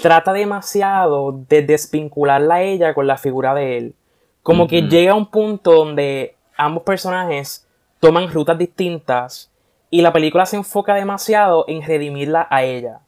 trata 0.00 0.32
demasiado 0.32 1.32
de 1.48 1.62
desvincularla 1.62 2.56
a 2.56 2.62
ella 2.62 2.94
con 2.94 3.06
la 3.06 3.16
figura 3.16 3.54
de 3.54 3.78
él. 3.78 3.94
Como 4.42 4.66
que 4.66 4.82
llega 4.82 5.12
a 5.12 5.16
un 5.16 5.26
punto 5.26 5.72
donde 5.72 6.36
ambos 6.56 6.82
personajes 6.84 7.66
toman 8.00 8.32
rutas 8.32 8.56
distintas 8.56 9.50
y 9.90 10.02
la 10.02 10.12
película 10.12 10.46
se 10.46 10.56
enfoca 10.56 10.94
demasiado 10.94 11.64
en 11.68 11.82
redimirla 11.82 12.46
a 12.50 12.62
ella. 12.62 13.00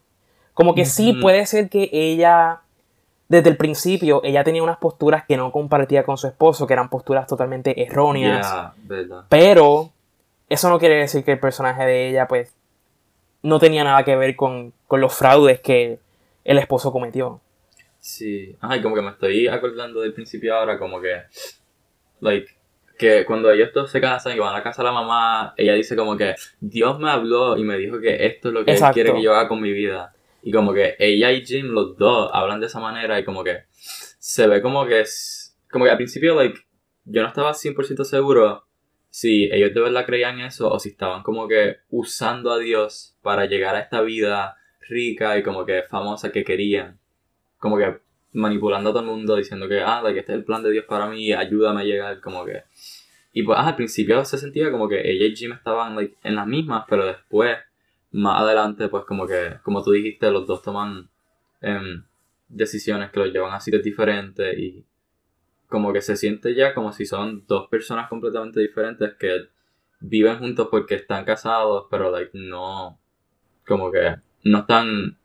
Como 0.53 0.75
que 0.75 0.85
sí 0.85 1.13
puede 1.13 1.45
ser 1.45 1.69
que 1.69 1.89
ella, 1.91 2.61
desde 3.29 3.49
el 3.49 3.57
principio, 3.57 4.21
ella 4.23 4.43
tenía 4.43 4.61
unas 4.61 4.77
posturas 4.77 5.23
que 5.25 5.37
no 5.37 5.51
compartía 5.51 6.03
con 6.03 6.17
su 6.17 6.27
esposo, 6.27 6.67
que 6.67 6.73
eran 6.73 6.89
posturas 6.89 7.25
totalmente 7.25 7.81
erróneas. 7.81 8.53
Verdad. 8.83 9.23
Pero 9.29 9.89
eso 10.49 10.69
no 10.69 10.77
quiere 10.77 10.95
decir 10.95 11.23
que 11.23 11.31
el 11.31 11.39
personaje 11.39 11.85
de 11.85 12.09
ella, 12.09 12.27
pues, 12.27 12.53
no 13.41 13.59
tenía 13.59 13.83
nada 13.83 14.03
que 14.03 14.15
ver 14.15 14.35
con, 14.35 14.73
con 14.87 15.01
los 15.01 15.13
fraudes 15.13 15.61
que 15.61 15.99
el 16.43 16.57
esposo 16.57 16.91
cometió. 16.91 17.41
Sí. 17.99 18.55
Ay, 18.61 18.81
como 18.81 18.95
que 18.95 19.01
me 19.01 19.11
estoy 19.11 19.47
acordando 19.47 20.01
del 20.01 20.13
principio 20.13 20.55
ahora, 20.55 20.79
como 20.79 20.99
que, 20.99 21.21
like, 22.19 22.47
que 22.97 23.25
cuando 23.25 23.51
ellos 23.51 23.69
dos 23.73 23.89
se 23.91 24.01
casan 24.01 24.35
y 24.35 24.39
van 24.39 24.55
a 24.55 24.63
casa 24.63 24.81
de 24.81 24.87
la 24.87 24.93
mamá, 24.93 25.53
ella 25.57 25.73
dice 25.73 25.95
como 25.95 26.17
que 26.17 26.35
Dios 26.59 26.99
me 26.99 27.09
habló 27.09 27.57
y 27.57 27.63
me 27.63 27.77
dijo 27.77 27.99
que 27.99 28.25
esto 28.25 28.49
es 28.49 28.53
lo 28.53 28.65
que 28.65 28.71
Exacto. 28.71 28.99
él 28.99 29.05
quiere 29.05 29.17
que 29.17 29.23
yo 29.23 29.33
haga 29.33 29.47
con 29.47 29.61
mi 29.61 29.71
vida. 29.71 30.13
Y 30.43 30.51
como 30.51 30.73
que 30.73 30.95
ella 30.99 31.31
y 31.31 31.45
Jim, 31.45 31.67
los 31.67 31.97
dos, 31.97 32.29
hablan 32.33 32.59
de 32.59 32.67
esa 32.67 32.79
manera 32.79 33.19
y 33.19 33.23
como 33.23 33.43
que 33.43 33.63
se 33.71 34.47
ve 34.47 34.61
como 34.61 34.85
que 34.85 35.01
es, 35.01 35.57
como 35.71 35.85
que 35.85 35.91
al 35.91 35.97
principio, 35.97 36.35
like, 36.35 36.59
yo 37.05 37.21
no 37.21 37.27
estaba 37.27 37.53
100% 37.53 38.03
seguro 38.03 38.65
si 39.09 39.49
ellos 39.51 39.73
de 39.73 39.81
verdad 39.81 40.05
creían 40.05 40.39
eso 40.39 40.71
o 40.71 40.79
si 40.79 40.89
estaban 40.89 41.21
como 41.21 41.47
que 41.47 41.77
usando 41.89 42.51
a 42.51 42.57
Dios 42.57 43.17
para 43.21 43.45
llegar 43.45 43.75
a 43.75 43.81
esta 43.81 44.01
vida 44.01 44.57
rica 44.87 45.37
y 45.37 45.43
como 45.43 45.65
que 45.65 45.83
famosa 45.83 46.31
que 46.31 46.43
querían. 46.43 46.99
Como 47.59 47.77
que 47.77 47.99
manipulando 48.33 48.89
a 48.89 48.93
todo 48.93 49.01
el 49.03 49.09
mundo 49.09 49.35
diciendo 49.35 49.67
que, 49.67 49.81
ah, 49.81 50.01
like, 50.01 50.19
este 50.19 50.33
es 50.33 50.39
el 50.39 50.45
plan 50.45 50.63
de 50.63 50.71
Dios 50.71 50.85
para 50.85 51.07
mí, 51.07 51.33
ayúdame 51.33 51.81
a 51.81 51.83
llegar, 51.83 52.21
como 52.21 52.45
que... 52.45 52.63
Y 53.33 53.43
pues, 53.43 53.57
ah, 53.59 53.67
al 53.69 53.75
principio 53.75 54.23
se 54.25 54.37
sentía 54.37 54.71
como 54.71 54.89
que 54.89 54.99
ella 55.09 55.25
y 55.25 55.35
Jim 55.35 55.53
estaban 55.53 55.95
like, 55.95 56.17
en 56.23 56.35
las 56.35 56.47
mismas, 56.47 56.85
pero 56.89 57.05
después, 57.05 57.57
más 58.11 58.41
adelante, 58.41 58.87
pues 58.89 59.05
como 59.05 59.27
que, 59.27 59.57
como 59.63 59.83
tú 59.83 59.91
dijiste, 59.91 60.31
los 60.31 60.47
dos 60.47 60.61
toman 60.61 61.09
em, 61.61 62.03
decisiones 62.49 63.11
que 63.11 63.19
los 63.19 63.31
llevan 63.31 63.53
a 63.53 63.59
sitios 63.59 63.83
diferentes 63.83 64.57
y 64.57 64.85
como 65.67 65.93
que 65.93 66.01
se 66.01 66.17
siente 66.17 66.53
ya 66.53 66.73
como 66.73 66.91
si 66.91 67.05
son 67.05 67.45
dos 67.47 67.69
personas 67.69 68.09
completamente 68.09 68.59
diferentes 68.59 69.13
que 69.17 69.47
viven 70.01 70.39
juntos 70.39 70.67
porque 70.69 70.95
están 70.95 71.23
casados, 71.23 71.85
pero 71.89 72.11
like, 72.11 72.31
no, 72.33 72.99
como 73.65 73.91
que 73.91 74.15
no 74.43 74.59
están 74.59 75.17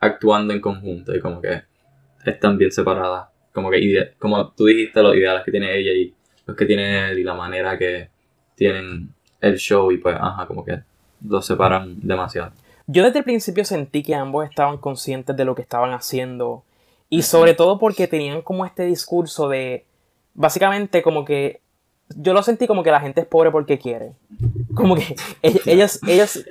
actuando 0.00 0.52
en 0.52 0.60
conjunto 0.60 1.14
y 1.14 1.20
como 1.20 1.40
que 1.40 1.62
están 2.24 2.58
bien 2.58 2.72
separadas. 2.72 3.28
Como 3.52 3.70
que, 3.70 4.14
como 4.18 4.50
tú 4.50 4.66
dijiste, 4.66 5.02
los 5.02 5.14
ideales 5.14 5.44
que 5.44 5.50
tiene 5.50 5.76
ella 5.76 5.92
y 5.92 6.14
los 6.46 6.56
que 6.56 6.66
tiene 6.66 7.10
él 7.10 7.18
y 7.18 7.24
la 7.24 7.34
manera 7.34 7.78
que 7.78 8.08
tienen 8.54 9.10
el 9.40 9.56
show 9.56 9.90
y 9.92 9.98
pues, 9.98 10.16
ajá, 10.18 10.46
como 10.46 10.64
que 10.64 10.80
los 11.24 11.46
separan 11.46 11.96
demasiado. 12.00 12.52
Yo 12.86 13.04
desde 13.04 13.20
el 13.20 13.24
principio 13.24 13.64
sentí 13.64 14.02
que 14.02 14.14
ambos 14.14 14.48
estaban 14.48 14.78
conscientes 14.78 15.36
de 15.36 15.44
lo 15.44 15.54
que 15.54 15.62
estaban 15.62 15.92
haciendo 15.92 16.64
y 17.08 17.22
sobre 17.22 17.54
todo 17.54 17.78
porque 17.78 18.08
tenían 18.08 18.42
como 18.42 18.64
este 18.66 18.84
discurso 18.84 19.48
de, 19.48 19.84
básicamente 20.34 21.02
como 21.02 21.24
que, 21.24 21.61
yo 22.16 22.32
lo 22.32 22.42
sentí 22.42 22.66
como 22.66 22.82
que 22.82 22.90
la 22.90 23.00
gente 23.00 23.20
es 23.20 23.26
pobre 23.26 23.50
porque 23.50 23.78
quiere. 23.78 24.12
Como 24.74 24.96
que 24.96 25.14
ellos, 25.66 26.00
ellos, 26.06 26.44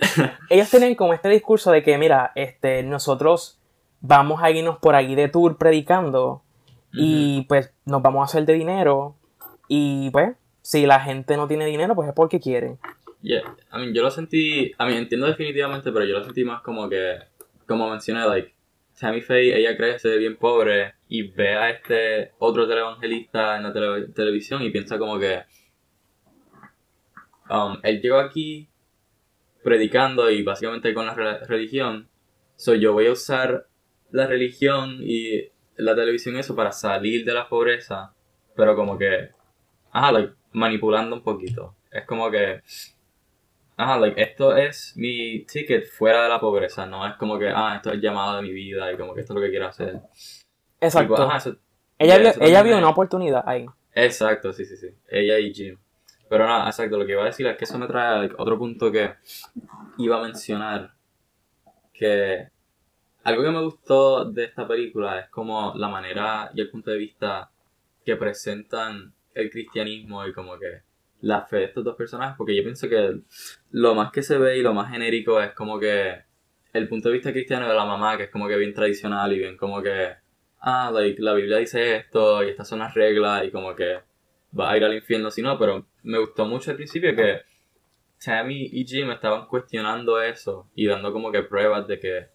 ellos 0.50 0.70
tienen 0.70 0.96
como 0.96 1.14
este 1.14 1.30
discurso 1.30 1.72
de 1.72 1.84
que, 1.84 1.98
mira, 1.98 2.32
este, 2.36 2.84
nosotros 2.84 3.60
vamos 4.02 4.42
a 4.42 4.52
irnos 4.52 4.78
por 4.80 4.96
ahí 4.96 5.16
de 5.16 5.28
tour 5.28 5.58
predicando 5.58 6.42
y 6.94 7.44
pues 7.44 7.72
nos 7.86 8.02
vamos 8.02 8.22
a 8.22 8.26
hacer 8.26 8.46
de 8.46 8.54
dinero 8.54 9.16
y 9.70 10.10
pues 10.10 10.36
si 10.62 10.86
la 10.86 11.00
gente 11.00 11.38
no 11.38 11.48
tiene 11.48 11.66
dinero 11.66 11.96
pues 11.96 12.10
es 12.10 12.14
porque 12.14 12.40
quiere. 12.40 12.78
Yeah, 13.22 13.44
I 13.72 13.78
mean, 13.78 13.94
yo 13.94 14.02
lo 14.02 14.10
sentí, 14.10 14.72
I 14.72 14.76
mean, 14.80 14.98
entiendo 14.98 15.28
definitivamente, 15.28 15.92
pero 15.92 16.06
yo 16.06 16.18
lo 16.18 16.24
sentí 16.24 16.44
más 16.44 16.62
como 16.62 16.90
que, 16.90 17.20
como 17.68 17.90
mencioné, 17.90 18.26
like, 18.26 18.52
Tammy 19.00 19.22
Faye, 19.22 19.58
ella 19.58 19.76
crece 19.76 20.18
bien 20.18 20.38
pobre 20.38 20.94
y 21.08 21.24
ve 21.24 21.56
a 21.56 21.70
este 21.70 22.34
otro 22.40 22.68
televangelista 22.68 23.58
en 23.58 23.64
la 23.64 23.74
televisión 24.14 24.62
y 24.62 24.70
piensa 24.70 24.98
como 24.98 25.20
que 25.20 25.42
um, 27.50 27.78
él 27.84 28.02
llegó 28.02 28.20
aquí 28.20 28.70
predicando 29.64 30.30
y 30.30 30.44
básicamente 30.44 30.94
con 30.94 31.06
la 31.06 31.14
religión, 31.14 32.10
so 32.56 32.76
yo 32.76 32.94
voy 32.94 33.08
a 33.08 33.12
usar 33.12 33.68
la 34.12 34.28
religión 34.28 34.98
y 35.02 35.50
la 35.76 35.96
televisión 35.96 36.36
eso 36.38 36.56
para 36.56 36.72
salir 36.72 37.26
de 37.26 37.34
la 37.34 37.48
pobreza, 37.48 38.14
pero 38.56 38.76
como 38.76 38.98
que, 38.98 39.30
ajá, 39.92 40.12
like, 40.12 40.34
manipulando 40.52 41.16
un 41.16 41.24
poquito. 41.24 41.76
Es 41.92 42.06
como 42.06 42.30
que, 42.30 42.62
ajá, 43.82 44.00
like, 44.00 44.22
esto 44.22 44.56
es 44.56 44.94
mi 44.96 45.46
ticket 45.46 45.86
fuera 45.86 46.24
de 46.24 46.30
la 46.30 46.40
pobreza, 46.40 46.86
no 46.86 47.08
es 47.08 47.16
como 47.16 47.40
que, 47.40 47.50
ah, 47.50 47.76
esto 47.78 47.90
es 47.90 47.96
el 47.96 48.02
llamado 48.02 48.38
de 48.38 48.44
mi 48.44 48.52
vida 48.52 48.92
y 48.92 48.98
como 48.98 49.14
que 49.14 49.22
esto 49.22 49.34
es 49.34 49.36
lo 49.36 49.42
que 49.42 49.50
quiero 49.50 49.68
hacer. 49.68 50.02
Exacto. 50.80 51.30
ella 51.98 52.18
vio, 52.18 52.32
ella 52.40 52.64
vio 52.64 52.78
una 52.78 52.90
oportunidad 52.90 53.44
ahí. 53.46 53.66
Exacto, 53.94 54.54
sí, 54.54 54.66
sí, 54.66 54.78
sí. 54.78 54.88
Ella 55.08 55.40
y 55.40 55.54
Jim. 55.54 55.78
Pero 56.30 56.48
nada, 56.48 56.66
exacto, 56.68 56.98
lo 56.98 57.06
que 57.06 57.12
iba 57.12 57.24
a 57.24 57.26
decir 57.26 57.46
es 57.48 57.58
que 57.58 57.66
eso 57.66 57.78
me 57.78 57.88
trae 57.88 58.30
otro 58.38 58.58
punto 58.58 58.92
que 58.92 59.16
iba 59.98 60.18
a 60.18 60.24
mencionar. 60.24 60.94
Que 61.94 62.48
algo 63.24 63.44
que 63.44 63.52
me 63.52 63.62
gustó 63.62 64.26
de 64.26 64.46
esta 64.46 64.68
película 64.68 65.20
es 65.20 65.30
como 65.30 65.74
la 65.76 65.90
manera 65.90 66.50
y 66.54 66.62
el 66.62 66.70
punto 66.70 66.90
de 66.90 66.98
vista 66.98 67.52
que 68.06 68.16
presentan 68.16 69.14
el 69.34 69.50
cristianismo 69.50 70.26
y 70.26 70.34
como 70.34 70.58
que 70.58 70.84
la 71.22 71.46
fe 71.46 71.58
de 71.58 71.64
estos 71.66 71.84
dos 71.84 71.96
personajes, 71.96 72.36
porque 72.38 72.56
yo 72.56 72.64
pienso 72.64 72.90
que 72.90 73.20
lo 73.72 73.96
más 73.96 74.12
que 74.12 74.24
se 74.24 74.38
ve 74.38 74.58
y 74.58 74.62
lo 74.62 74.74
más 74.74 74.92
genérico 74.92 75.42
es 75.42 75.52
como 75.54 75.80
que 75.80 76.24
el 76.74 76.88
punto 76.88 77.10
de 77.10 77.14
vista 77.14 77.32
cristiano 77.32 77.68
de 77.68 77.76
la 77.76 77.86
mamá, 77.86 78.18
que 78.18 78.24
es 78.24 78.30
como 78.30 78.48
que 78.48 78.56
bien 78.56 78.74
tradicional 78.74 79.32
y 79.34 79.40
bien 79.40 79.58
como 79.58 79.82
que, 79.82 80.10
ah, 80.60 80.92
like, 80.94 81.22
la 81.22 81.34
Biblia 81.34 81.58
dice 81.58 81.98
esto 81.98 82.44
y 82.44 82.50
estas 82.50 82.68
son 82.68 82.80
las 82.80 82.94
reglas 82.94 83.46
y 83.46 83.52
como 83.52 83.76
que 83.76 84.00
va 84.58 84.72
a 84.72 84.78
ir 84.78 84.84
al 84.84 84.94
infierno 84.94 85.32
si 85.32 85.42
no, 85.42 85.58
pero 85.58 85.86
me 86.04 86.18
gustó 86.20 86.46
mucho 86.46 86.72
al 86.72 86.78
principio 86.78 87.16
que 87.16 87.42
Tammy 88.24 88.70
y 88.72 88.86
Jim 88.86 89.12
estaban 89.12 89.48
cuestionando 89.48 90.22
eso 90.22 90.70
y 90.76 90.88
dando 90.88 91.12
como 91.12 91.32
que 91.32 91.44
pruebas 91.44 91.88
de 91.88 92.00
que 92.00 92.28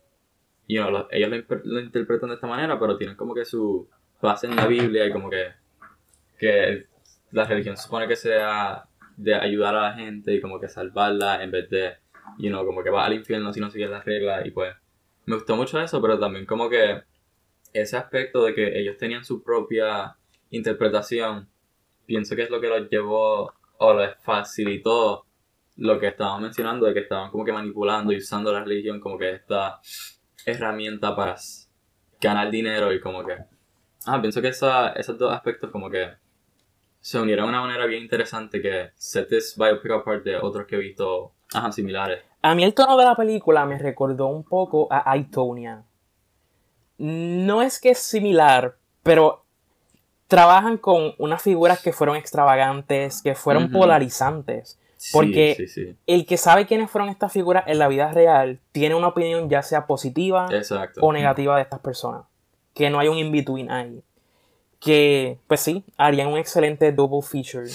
you 0.69 0.83
know, 0.83 1.07
ellos 1.11 1.45
lo, 1.65 1.81
interpretan 1.81 2.29
de 2.31 2.35
esta 2.37 2.47
manera, 2.47 2.79
pero 2.79 2.97
tienen 2.97 3.17
como 3.17 3.35
que 3.35 3.45
su 3.45 3.89
base 4.21 4.47
en 4.47 4.57
la 4.57 4.67
Biblia 4.67 5.07
y 5.07 5.13
como 5.13 5.31
que, 5.31 5.53
que 6.39 6.87
la 7.37 7.45
religión 7.45 7.77
supone 7.77 8.09
que 8.09 8.17
sea 8.17 8.89
de 9.17 9.35
ayudar 9.35 9.75
a 9.77 9.91
la 9.91 9.93
gente 9.93 10.35
y 10.35 10.41
como 10.41 10.59
que 10.59 10.69
salvarla 10.69 11.43
en 11.43 11.51
vez 11.51 11.69
de, 11.69 11.93
you 12.39 12.49
know, 12.49 12.65
como 12.65 12.83
que 12.83 12.89
va 12.89 13.05
al 13.05 13.13
infierno 13.13 13.53
si 13.53 13.61
no 13.61 13.71
sigues 13.71 13.91
las 13.91 14.07
reglas 14.07 14.47
y 14.47 14.51
pues 14.51 14.75
me 15.27 15.37
gustó 15.37 15.55
mucho 15.55 15.79
eso, 15.79 16.01
pero 16.01 16.19
también 16.19 16.47
como 16.47 16.71
que 16.71 17.03
ese 17.75 17.99
aspecto 17.99 18.45
de 18.45 18.55
que 18.55 18.79
ellos 18.81 18.97
tenían 18.97 19.23
su 19.23 19.43
propia 19.43 20.17
interpretación, 20.49 21.49
pienso 22.07 22.35
que 22.37 22.43
es 22.45 22.51
lo 22.51 22.59
que 22.59 22.69
los 22.69 22.89
llevó 22.89 23.53
o 23.79 23.95
les 23.95 24.17
facilitó 24.23 25.27
lo 25.77 26.01
que 26.01 26.07
estábamos 26.09 26.41
mencionando, 26.41 26.87
de 26.87 26.95
que 26.95 27.01
estaban 27.01 27.31
como 27.31 27.45
que 27.45 27.53
manipulando 27.53 28.15
y 28.15 28.17
usando 28.17 28.51
la 28.51 28.65
religión 28.65 28.99
como 28.99 29.19
que 29.19 29.33
esta 29.33 29.79
herramienta 30.47 31.15
para 31.15 31.37
ganar 32.19 32.51
dinero 32.51 32.95
y 32.95 33.01
como 33.01 33.27
que... 33.27 33.37
Ah, 34.07 34.23
pienso 34.23 34.41
que 34.41 34.49
esa, 34.49 34.93
esos 34.93 35.19
dos 35.19 35.31
aspectos 35.35 35.71
como 35.71 35.91
que 35.91 36.09
se 37.07 37.21
unieron 37.21 37.47
de 37.47 37.51
una 37.51 37.61
manera 37.61 37.87
bien 37.87 38.03
interesante 38.03 38.61
que 38.61 38.91
set 38.97 39.29
this 39.29 39.55
biopic 39.57 39.93
apart 39.93 40.25
de 40.25 40.39
otros 40.39 40.67
que 40.67 40.75
he 40.75 40.79
visto 40.81 41.31
ajá, 41.55 41.71
similares. 41.71 42.19
A 42.43 42.53
mí 42.57 42.65
el 42.65 42.75
tono 42.75 42.97
de 42.97 43.05
la 43.05 43.15
película 43.15 43.65
me 43.65 43.79
recordó 43.79 44.27
un 44.27 44.43
poco 44.43 44.89
a 44.91 45.17
Itonia. 45.17 45.85
No 46.99 47.63
es 47.63 47.81
que 47.81 47.91
es 47.91 47.99
similar, 48.01 48.75
pero 49.05 49.45
trabajan 50.27 50.79
con 50.79 51.15
unas 51.19 51.41
figuras 51.41 51.81
que 51.81 51.93
fueron 51.93 52.17
extravagantes, 52.17 53.23
que 53.23 53.37
fueron 53.37 53.71
polarizantes. 53.71 54.77
Porque 55.13 55.57
el 56.09 56.27
que 56.27 56.37
sabe 56.37 56.67
quiénes 56.67 56.91
fueron 56.91 57.09
estas 57.09 57.33
figuras 57.33 57.63
en 57.69 57.79
la 57.79 57.87
vida 57.87 58.11
real 58.11 58.59
tiene 58.73 58.97
una 58.97 59.09
opinión 59.09 59.49
ya 59.49 59.63
sea 59.63 59.87
positiva 59.87 60.49
o 61.01 61.13
negativa 61.13 61.55
de 61.55 61.63
estas 61.63 61.79
personas. 61.79 62.25
Que 62.75 62.91
no 62.91 62.99
hay 62.99 63.07
un 63.07 63.19
in-between 63.19 63.71
ahí. 63.71 64.03
Que, 64.87 65.39
pues 65.49 65.61
sí, 65.61 65.83
harían 65.97 66.29
un 66.29 66.39
excelente 66.39 66.93
double 66.93 67.21
feature. 67.21 67.67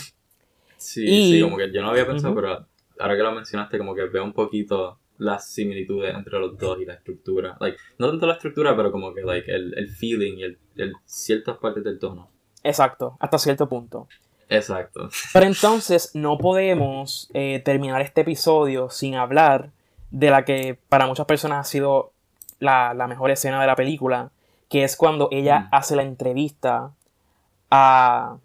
Sí, 0.78 1.32
sí, 1.34 1.42
como 1.42 1.58
que 1.58 1.70
yo 1.74 1.82
no 1.82 1.90
había 1.90 2.08
pensado, 2.08 2.34
pero 2.34 2.66
ahora 3.00 3.18
que 3.18 3.22
lo 3.22 3.34
mencionaste, 3.34 3.78
como 3.78 3.94
que 3.94 4.06
veo 4.06 4.24
un 4.24 4.32
poquito 4.32 4.98
las 5.18 5.52
similitudes 5.52 6.16
entre 6.16 6.40
los 6.40 6.58
dos 6.58 6.80
y 6.80 6.86
la 6.86 6.94
estructura. 6.94 7.58
Like, 7.60 7.78
no 7.98 8.10
tanto 8.10 8.28
la 8.28 8.36
estructura, 8.36 8.76
pero 8.78 8.94
como 8.94 9.14
que 9.14 9.24
like, 9.24 9.54
el, 9.54 9.78
el 9.78 9.90
feeling 9.90 10.38
y 10.38 10.44
el, 10.44 10.58
el, 10.78 10.94
ciertas 11.06 11.58
partes 11.58 11.84
del 11.84 12.00
tono. 12.00 12.30
Exacto, 12.64 13.18
hasta 13.20 13.38
cierto 13.38 13.68
punto. 13.68 14.08
Exacto. 14.50 15.10
Pero 15.34 15.46
entonces 15.46 16.12
no 16.14 16.38
podemos 16.38 17.30
eh, 17.34 17.62
terminar 17.64 18.02
este 18.02 18.22
episodio 18.22 18.90
sin 18.90 19.16
hablar 19.16 19.72
de 20.12 20.30
la 20.30 20.44
que 20.44 20.78
para 20.90 21.08
muchas 21.08 21.26
personas 21.26 21.60
ha 21.60 21.70
sido 21.70 22.12
la, 22.60 22.94
mejor 23.08 23.32
escena 23.32 23.60
de 23.62 23.68
la 23.68 23.76
película, 23.76 24.32
que 24.70 24.84
es 24.84 24.96
cuando 24.96 25.30
ella 25.32 25.60
mm. 25.60 25.68
hace 25.72 25.96
la 25.96 26.04
entrevista 26.04 26.92
a, 27.72 28.38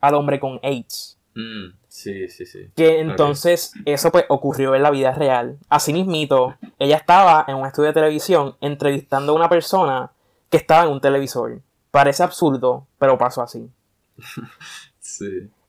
al 0.00 0.14
hombre 0.14 0.38
con 0.38 0.60
AIDS. 0.62 1.18
Mm, 1.34 1.72
sí, 1.88 2.28
sí, 2.28 2.46
sí. 2.46 2.70
Que 2.76 3.00
entonces 3.00 3.72
eso 3.84 4.12
pues 4.12 4.26
ocurrió 4.28 4.74
en 4.74 4.82
la 4.82 4.90
vida 4.90 5.12
real. 5.12 5.58
Asimismo, 5.68 6.54
ella 6.78 6.96
estaba 6.96 7.44
en 7.48 7.56
un 7.56 7.66
estudio 7.66 7.88
de 7.88 7.94
televisión 7.94 8.56
entrevistando 8.60 9.32
a 9.32 9.36
una 9.36 9.48
persona 9.48 10.12
que 10.50 10.58
estaba 10.58 10.84
en 10.84 10.90
un 10.90 11.00
televisor. 11.00 11.60
Parece 11.90 12.22
absurdo, 12.22 12.86
pero 12.98 13.18
pasó 13.18 13.42
así. 13.42 13.68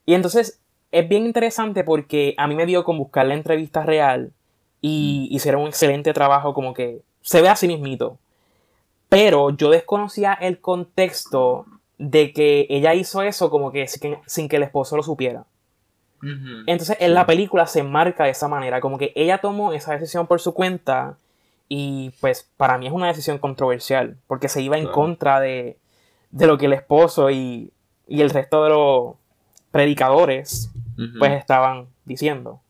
Y 0.05 0.13
entonces 0.13 0.61
es 0.91 1.09
bien 1.09 1.25
interesante 1.25 1.83
porque 1.83 2.35
a 2.37 2.47
mí 2.47 2.55
me 2.55 2.65
dio 2.65 2.83
con 2.83 2.97
buscar 2.97 3.25
la 3.25 3.33
entrevista 3.33 3.83
real 3.83 4.33
y 4.81 5.27
mm. 5.29 5.35
hicieron 5.35 5.61
un 5.61 5.67
excelente 5.67 6.13
trabajo 6.13 6.53
como 6.53 6.73
que 6.73 7.01
se 7.21 7.41
ve 7.41 7.49
así 7.49 7.67
mismito. 7.67 8.17
Pero 9.09 9.49
yo 9.49 9.69
desconocía 9.69 10.33
el 10.33 10.59
contexto 10.59 11.65
de 12.01 12.33
que 12.33 12.65
ella 12.71 12.95
hizo 12.95 13.21
eso 13.21 13.51
como 13.51 13.71
que 13.71 13.85
sin 13.87 14.49
que 14.49 14.55
el 14.55 14.63
esposo 14.63 14.97
lo 14.97 15.03
supiera. 15.03 15.45
Entonces 16.67 16.97
en 16.99 17.13
la 17.13 17.25
película 17.25 17.65
se 17.65 17.83
marca 17.83 18.25
de 18.25 18.31
esa 18.31 18.47
manera, 18.47 18.81
como 18.81 18.97
que 18.97 19.11
ella 19.15 19.39
tomó 19.39 19.71
esa 19.73 19.93
decisión 19.93 20.27
por 20.27 20.39
su 20.39 20.53
cuenta 20.53 21.17
y 21.67 22.11
pues 22.19 22.49
para 22.57 22.77
mí 22.77 22.87
es 22.87 22.93
una 22.93 23.07
decisión 23.07 23.37
controversial 23.37 24.17
porque 24.27 24.49
se 24.49 24.61
iba 24.61 24.77
en 24.77 24.87
contra 24.87 25.39
de, 25.39 25.77
de, 26.31 26.47
lo 26.47 26.57
que 26.57 26.65
el 26.67 26.73
esposo 26.73 27.31
y, 27.31 27.71
y 28.07 28.21
el 28.21 28.29
resto 28.29 28.63
de 28.63 28.69
los 28.69 29.15
predicadores 29.71 30.71
pues 31.17 31.31
estaban 31.33 31.87
diciendo. 32.05 32.61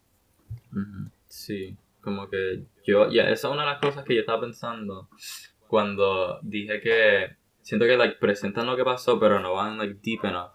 Sí, 1.27 1.75
como 2.01 2.29
que 2.29 2.63
yo, 2.85 3.09
ya, 3.09 3.29
esa 3.29 3.47
es 3.47 3.53
una 3.53 3.63
de 3.63 3.71
las 3.71 3.79
cosas 3.79 4.05
que 4.05 4.15
yo 4.15 4.21
estaba 4.21 4.41
pensando 4.41 5.07
cuando 5.67 6.39
dije 6.41 6.81
que 6.81 7.40
siento 7.71 7.85
que 7.85 7.95
like, 7.95 8.17
presentan 8.19 8.65
lo 8.65 8.75
que 8.75 8.83
pasó, 8.83 9.17
pero 9.17 9.39
no 9.39 9.53
van 9.53 9.77
like, 9.77 9.97
deep 10.03 10.25
enough. 10.25 10.51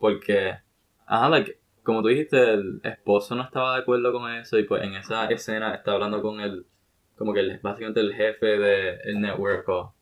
Porque, 0.00 0.58
ajá, 1.06 1.28
like, 1.28 1.60
como 1.84 2.02
tú 2.02 2.08
dijiste, 2.08 2.54
el 2.54 2.80
esposo 2.82 3.36
no 3.36 3.44
estaba 3.44 3.76
de 3.76 3.82
acuerdo 3.82 4.12
con 4.12 4.28
eso 4.28 4.58
y 4.58 4.64
pues 4.64 4.82
en 4.82 4.94
esa 4.94 5.26
escena 5.26 5.72
está 5.72 5.92
hablando 5.92 6.20
con 6.20 6.40
el, 6.40 6.66
como 7.14 7.32
que 7.32 7.38
el, 7.38 7.60
básicamente 7.60 8.00
el 8.00 8.12
jefe 8.12 8.58
del 8.58 9.20
network 9.20 9.68
o 9.68 9.94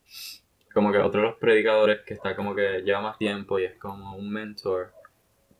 como 0.73 0.91
que 0.91 0.97
otro 0.97 1.21
de 1.21 1.27
los 1.27 1.37
predicadores 1.37 1.99
que 2.07 2.15
está 2.15 2.35
como 2.35 2.55
que 2.55 2.81
lleva 2.81 3.01
más 3.01 3.19
tiempo 3.19 3.59
y 3.59 3.65
es 3.65 3.77
como 3.77 4.15
un 4.15 4.31
mentor. 4.31 4.93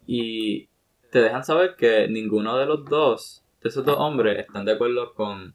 Y 0.07 0.67
te 1.11 1.21
dejan 1.21 1.43
saber 1.43 1.75
que 1.75 2.07
ninguno 2.07 2.57
de 2.57 2.65
los 2.65 2.85
dos, 2.85 3.45
de 3.61 3.69
esos 3.69 3.85
dos 3.85 3.97
hombres, 3.99 4.39
están 4.39 4.65
de 4.65 4.71
acuerdo 4.71 5.13
con 5.13 5.53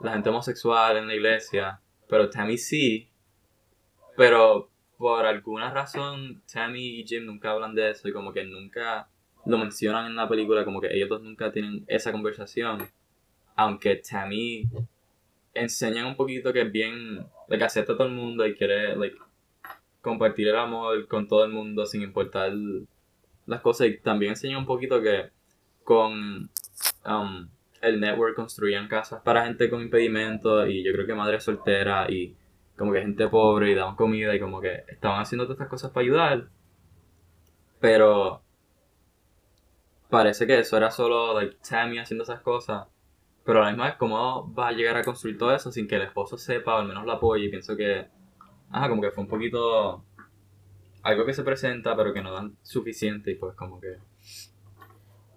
la 0.00 0.14
gente 0.14 0.30
homosexual 0.30 0.96
en 0.96 1.06
la 1.06 1.14
iglesia, 1.14 1.80
pero 2.08 2.28
Tammy 2.28 2.58
sí. 2.58 3.08
Pero 4.16 4.70
por 4.96 5.26
alguna 5.26 5.70
razón 5.70 6.42
Tammy 6.50 7.00
y 7.00 7.06
Jim 7.06 7.26
nunca 7.26 7.50
hablan 7.50 7.74
de 7.74 7.90
eso 7.90 8.08
y 8.08 8.12
como 8.12 8.32
que 8.32 8.44
nunca 8.44 9.08
lo 9.46 9.58
mencionan 9.58 10.06
en 10.06 10.16
la 10.16 10.28
película, 10.28 10.64
como 10.64 10.80
que 10.80 10.94
ellos 10.94 11.08
dos 11.08 11.22
nunca 11.22 11.52
tienen 11.52 11.84
esa 11.88 12.12
conversación. 12.12 12.88
Aunque 13.56 13.96
Tammy 13.96 14.68
enseñan 15.52 16.06
un 16.06 16.16
poquito 16.16 16.52
que 16.52 16.62
es 16.62 16.72
bien, 16.72 17.26
like, 17.48 17.64
acepta 17.64 17.92
a 17.92 17.96
todo 17.96 18.08
el 18.08 18.14
mundo 18.14 18.46
y 18.46 18.54
quiere, 18.54 18.96
like, 18.96 19.16
compartir 20.00 20.48
el 20.48 20.56
amor 20.56 21.06
con 21.08 21.28
todo 21.28 21.44
el 21.44 21.52
mundo 21.52 21.86
sin 21.86 22.02
importar 22.02 22.52
las 23.46 23.60
cosas. 23.60 23.88
Y 23.88 23.98
también 23.98 24.30
enseñan 24.30 24.58
un 24.58 24.66
poquito 24.66 25.00
que 25.02 25.30
con 25.84 26.50
um, 27.04 27.48
el 27.82 28.00
network 28.00 28.34
construían 28.34 28.88
casas 28.88 29.22
para 29.22 29.44
gente 29.44 29.68
con 29.68 29.82
impedimentos 29.82 30.68
y 30.68 30.82
yo 30.82 30.92
creo 30.92 31.06
que 31.06 31.14
madres 31.14 31.44
solteras 31.44 32.10
y 32.10 32.34
como 32.76 32.92
que 32.92 33.00
gente 33.00 33.28
pobre 33.28 33.70
y 33.70 33.74
daban 33.74 33.96
comida 33.96 34.34
y 34.34 34.40
como 34.40 34.60
que 34.60 34.84
estaban 34.88 35.20
haciendo 35.20 35.44
todas 35.44 35.56
estas 35.56 35.68
cosas 35.68 35.90
para 35.90 36.04
ayudar. 36.04 36.48
Pero 37.80 38.42
parece 40.08 40.46
que 40.46 40.58
eso 40.58 40.76
era 40.76 40.90
solo 40.90 41.34
like, 41.34 41.56
Tammy 41.68 41.98
haciendo 41.98 42.24
esas 42.24 42.40
cosas. 42.40 42.86
Pero 43.44 43.60
a 43.60 43.64
la 43.64 43.70
misma 43.70 43.86
vez, 43.86 43.96
¿cómo 43.96 44.46
vas 44.48 44.72
a 44.72 44.76
llegar 44.76 44.96
a 44.96 45.04
construir 45.04 45.36
todo 45.36 45.54
eso 45.54 45.70
sin 45.70 45.86
que 45.86 45.96
el 45.96 46.02
esposo 46.02 46.38
sepa 46.38 46.76
o 46.76 46.78
al 46.78 46.88
menos 46.88 47.04
lo 47.04 47.12
apoye? 47.12 47.44
Y 47.44 47.50
pienso 47.50 47.76
que, 47.76 48.06
ajá, 48.70 48.88
como 48.88 49.02
que 49.02 49.10
fue 49.10 49.22
un 49.22 49.28
poquito 49.28 50.04
algo 51.02 51.26
que 51.26 51.34
se 51.34 51.44
presenta 51.44 51.94
pero 51.94 52.14
que 52.14 52.22
no 52.22 52.32
dan 52.32 52.56
suficiente 52.62 53.30
y 53.30 53.34
pues 53.34 53.54
como 53.54 53.80
que... 53.80 53.98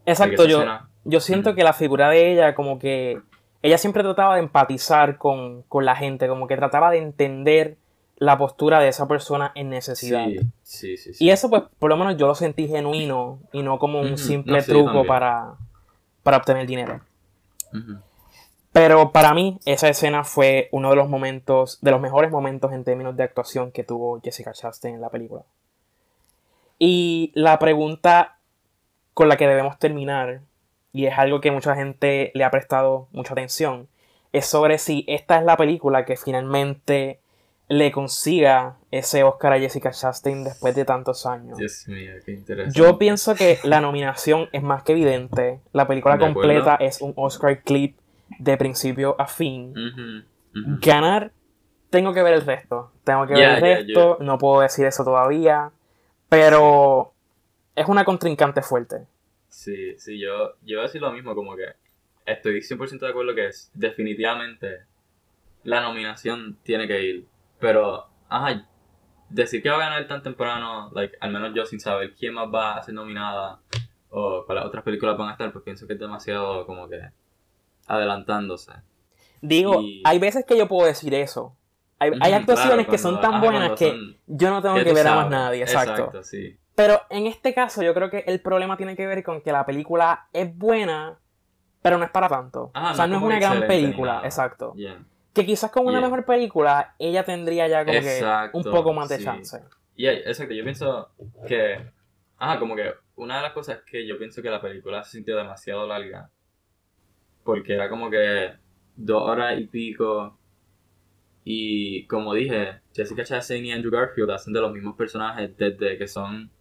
Exacto, 0.06 0.46
yo, 0.46 0.64
yo 1.04 1.20
siento 1.20 1.54
que 1.54 1.64
la 1.64 1.74
figura 1.74 2.10
de 2.10 2.32
ella 2.32 2.56
como 2.56 2.80
que 2.80 3.22
ella 3.62 3.78
siempre 3.78 4.04
trataba 4.04 4.36
de 4.36 4.42
empatizar 4.42 5.18
con, 5.18 5.66
la 5.72 5.96
gente, 5.96 6.28
como 6.28 6.48
que 6.48 6.56
trataba 6.56 6.92
de 6.92 7.00
entender 7.00 7.78
la 8.18 8.38
postura 8.38 8.80
de 8.80 8.88
esa 8.88 9.08
persona 9.08 9.52
en 9.56 9.70
necesidad. 9.70 10.28
Sí, 10.64 10.98
sí, 10.98 11.14
sí, 11.14 11.24
Y 11.24 11.30
eso, 11.30 11.50
pues, 11.50 11.64
por 11.80 11.90
lo 11.90 11.98
menos 11.98 12.18
yo 12.18 12.28
lo 12.28 12.36
sentí 12.36 12.68
genuino 12.68 13.40
y 13.52 13.62
no 13.62 13.78
como 13.80 14.00
un 14.02 14.18
simple 14.18 14.62
truco 14.64 15.06
para, 15.06 15.56
para 16.24 16.38
obtener 16.38 16.66
dinero. 16.66 17.02
Pero 18.72 19.12
para 19.12 19.34
mí, 19.34 19.60
esa 19.66 19.90
escena 19.90 20.24
fue 20.24 20.70
uno 20.72 20.92
de 20.92 20.96
los 20.96 21.10
momentos, 21.10 21.80
de 21.82 21.92
los 21.92 22.00
mejores 22.00 22.32
momentos 22.32 22.74
en 22.74 22.84
términos 22.84 23.16
de 23.18 23.24
actuación 23.24 23.72
que 23.72 23.84
tuvo 23.84 24.22
Jessica 24.22 24.54
Chastain 24.54 24.96
en 24.96 25.02
la 25.02 25.10
película. 25.10 25.44
Y 26.80 27.32
la 27.34 27.58
pregunta 27.58 28.38
con 29.14 29.30
la 29.30 29.38
que 29.38 29.48
debemos 29.48 29.80
terminar 29.80 30.42
y 30.94 31.06
es 31.06 31.18
algo 31.18 31.42
que 31.42 31.52
mucha 31.52 31.76
gente 31.76 32.32
le 32.34 32.44
ha 32.44 32.52
prestado 32.52 33.08
mucha 33.12 33.34
atención, 33.34 33.88
es 34.34 34.46
sobre 34.46 34.78
si 34.78 35.06
esta 35.08 35.38
es 35.38 35.46
la 35.46 35.58
película 35.58 36.06
que 36.06 36.18
finalmente 36.18 37.20
le 37.70 37.92
consiga 37.92 38.78
ese 38.92 39.24
Oscar 39.24 39.54
a 39.54 39.60
Jessica 39.60 39.92
Chastain 39.92 40.44
después 40.44 40.74
de 40.76 40.86
tantos 40.86 41.26
años. 41.26 41.58
Dios 41.58 41.88
mío, 41.88 42.14
qué 42.26 42.32
interesante. 42.32 42.78
Yo 42.78 42.98
pienso 42.98 43.36
que 43.36 43.60
la 43.64 43.82
nominación 43.82 44.48
es 44.54 44.64
más 44.64 44.84
que 44.84 44.94
evidente. 44.94 45.60
La 45.74 45.88
película 45.88 46.18
completa 46.18 46.76
es 46.76 47.02
un 47.02 47.14
Oscar 47.16 47.62
clip 47.64 47.98
de 48.40 48.58
principio 48.58 49.16
a 49.20 49.28
fin. 49.28 49.74
Ganar, 50.54 51.32
tengo 51.90 52.14
que 52.14 52.24
ver 52.24 52.34
el 52.34 52.46
resto. 52.46 52.92
Tengo 53.04 53.28
que 53.28 53.34
ver 53.34 53.50
el 53.50 53.62
resto. 53.62 54.18
No 54.22 54.38
puedo 54.38 54.62
decir 54.62 54.86
eso 54.86 55.04
todavía. 55.04 55.72
Pero 56.30 57.14
es 57.76 57.88
una 57.88 58.06
contrincante 58.06 58.62
fuerte. 58.62 59.06
Sí, 59.58 59.98
sí, 59.98 60.20
yo, 60.20 60.54
yo 60.62 60.78
voy 60.78 60.82
a 60.82 60.82
decir 60.84 61.02
lo 61.02 61.12
mismo, 61.12 61.34
como 61.34 61.56
que 61.56 61.66
estoy 62.28 62.62
100% 62.62 63.00
de 63.00 63.08
acuerdo 63.10 63.34
que 63.34 63.48
es 63.48 63.72
definitivamente 63.74 64.84
la 65.64 65.82
nominación 65.82 66.60
tiene 66.62 66.88
que 66.88 67.02
ir. 67.02 67.28
Pero, 67.60 68.08
ajá, 68.30 68.68
decir 69.30 69.64
que 69.64 69.70
va 69.72 69.78
a 69.78 69.90
ganar 69.90 70.08
tan 70.08 70.22
temprano, 70.22 70.92
like, 70.94 71.18
al 71.20 71.32
menos 71.32 71.56
yo 71.56 71.66
sin 71.66 71.80
saber 71.80 72.14
quién 72.14 72.36
más 72.36 72.54
va 72.54 72.76
a 72.76 72.84
ser 72.84 72.94
nominada 72.94 73.60
o 74.12 74.44
cuáles 74.46 74.64
otras 74.64 74.84
películas 74.84 75.18
van 75.18 75.30
a 75.30 75.32
estar, 75.32 75.52
pues 75.52 75.66
pienso 75.66 75.88
que 75.88 75.94
es 75.94 76.00
demasiado 76.00 76.64
como 76.68 76.88
que 76.88 77.02
adelantándose. 77.88 78.74
Digo, 79.42 79.82
hay 80.04 80.20
veces 80.20 80.46
que 80.46 80.56
yo 80.56 80.68
puedo 80.68 80.86
decir 80.86 81.16
eso. 81.16 81.58
Hay, 81.98 82.12
actuaciones 82.32 82.88
que 82.88 83.00
son 83.00 83.20
tan 83.22 83.42
buenas 83.42 83.72
que 83.72 84.20
yo 84.28 84.52
no 84.52 84.62
tengo 84.62 84.76
que 84.76 84.94
ver 84.94 85.08
a 85.08 85.16
más 85.16 85.30
nadie, 85.32 85.64
exacto. 85.64 85.94
exacto 85.94 86.24
sí. 86.24 86.60
Pero 86.78 87.02
en 87.10 87.26
este 87.26 87.56
caso 87.56 87.82
yo 87.82 87.92
creo 87.96 88.12
que 88.12 88.20
el 88.28 88.40
problema 88.40 88.78
tiene 88.78 88.96
que 88.96 89.08
ver 89.08 89.24
con 89.24 89.42
que 89.42 89.52
la 89.52 89.66
película 89.66 90.28
es 90.32 90.56
buena, 90.56 91.18
pero 91.82 91.98
no 91.98 92.06
es 92.06 92.12
para 92.12 92.30
tanto. 92.30 92.72
o 92.72 92.94
sea, 92.94 93.08
no, 93.08 93.18
es 93.18 93.24
una 93.24 93.40
gran 93.40 93.66
película, 93.66 94.22
exacto. 94.24 94.76
Que 95.34 95.44
quizás 95.44 95.72
con 95.72 95.88
una 95.88 96.00
mejor 96.00 96.24
película 96.24 96.94
ella 97.00 97.26
tendría 97.26 97.68
ya 97.68 97.84
como 97.84 98.00
que 98.00 98.50
un 98.54 98.64
poco 98.66 98.94
más 98.94 99.10
de 99.10 99.24
chance. 99.24 99.60
Y 99.96 100.06
exacto, 100.06 100.54
yo 100.54 100.64
pienso 100.64 101.10
que... 101.48 101.84
Ajá, 102.38 102.60
como 102.60 102.76
que 102.76 102.94
una 103.16 103.38
de 103.38 103.42
las 103.42 103.54
cosas 103.54 103.78
es 103.78 103.84
que 103.84 104.06
yo 104.06 104.20
pienso 104.20 104.44
que 104.44 104.52
la 104.52 104.62
película 104.62 105.04
se 105.04 105.14
sintió 105.14 105.36
demasiado 105.36 105.88
larga. 105.88 106.30
Porque 107.44 107.74
era 107.74 107.90
como 107.90 108.12
que 108.12 108.54
dos 108.96 109.24
horas 109.24 109.60
y 109.60 109.66
pico. 109.66 110.38
Y 111.44 112.06
como 112.06 112.36
dije, 112.36 112.82
Jessica 112.94 113.24
Chastain 113.24 113.66
y 113.66 113.72
Andrew 113.72 113.92
Garfield 113.92 114.30
hacen 114.30 114.54
de 114.54 114.62
los 114.62 114.72
mismos 114.72 114.96
personajes 114.96 115.58
desde 115.58 115.98
que 115.98 116.08
son 116.08 116.52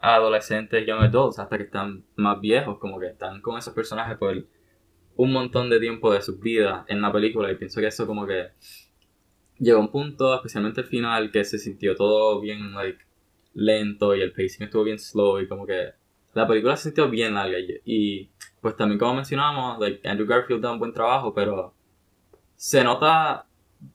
adolescentes, 0.00 0.86
young 0.86 1.02
adults, 1.02 1.38
hasta 1.38 1.56
que 1.56 1.64
están 1.64 2.04
más 2.16 2.40
viejos, 2.40 2.78
como 2.78 2.98
que 2.98 3.08
están 3.08 3.40
con 3.40 3.58
esos 3.58 3.74
personajes 3.74 4.16
por 4.16 4.44
un 5.16 5.32
montón 5.32 5.68
de 5.68 5.78
tiempo 5.78 6.12
de 6.12 6.22
sus 6.22 6.40
vidas 6.40 6.84
en 6.88 7.02
la 7.02 7.12
película. 7.12 7.52
Y 7.52 7.56
pienso 7.56 7.80
que 7.80 7.88
eso 7.88 8.06
como 8.06 8.26
que 8.26 8.48
llegó 9.58 9.78
a 9.78 9.82
un 9.82 9.90
punto, 9.90 10.34
especialmente 10.34 10.80
el 10.80 10.86
final, 10.86 11.30
que 11.30 11.44
se 11.44 11.58
sintió 11.58 11.94
todo 11.94 12.40
bien 12.40 12.72
like, 12.72 13.04
lento 13.52 14.14
y 14.14 14.22
el 14.22 14.32
pacing 14.32 14.64
estuvo 14.64 14.84
bien 14.84 14.98
slow 14.98 15.40
y 15.40 15.48
como 15.48 15.66
que 15.66 15.92
la 16.32 16.46
película 16.46 16.76
se 16.76 16.84
sintió 16.84 17.10
bien 17.10 17.34
larga. 17.34 17.58
Y, 17.84 18.30
pues 18.60 18.76
también 18.76 18.98
como 18.98 19.14
mencionamos, 19.14 19.78
like, 19.78 20.08
Andrew 20.08 20.26
Garfield 20.26 20.62
da 20.62 20.72
un 20.72 20.78
buen 20.78 20.92
trabajo, 20.92 21.34
pero 21.34 21.74
se 22.56 22.82
nota 22.84 23.46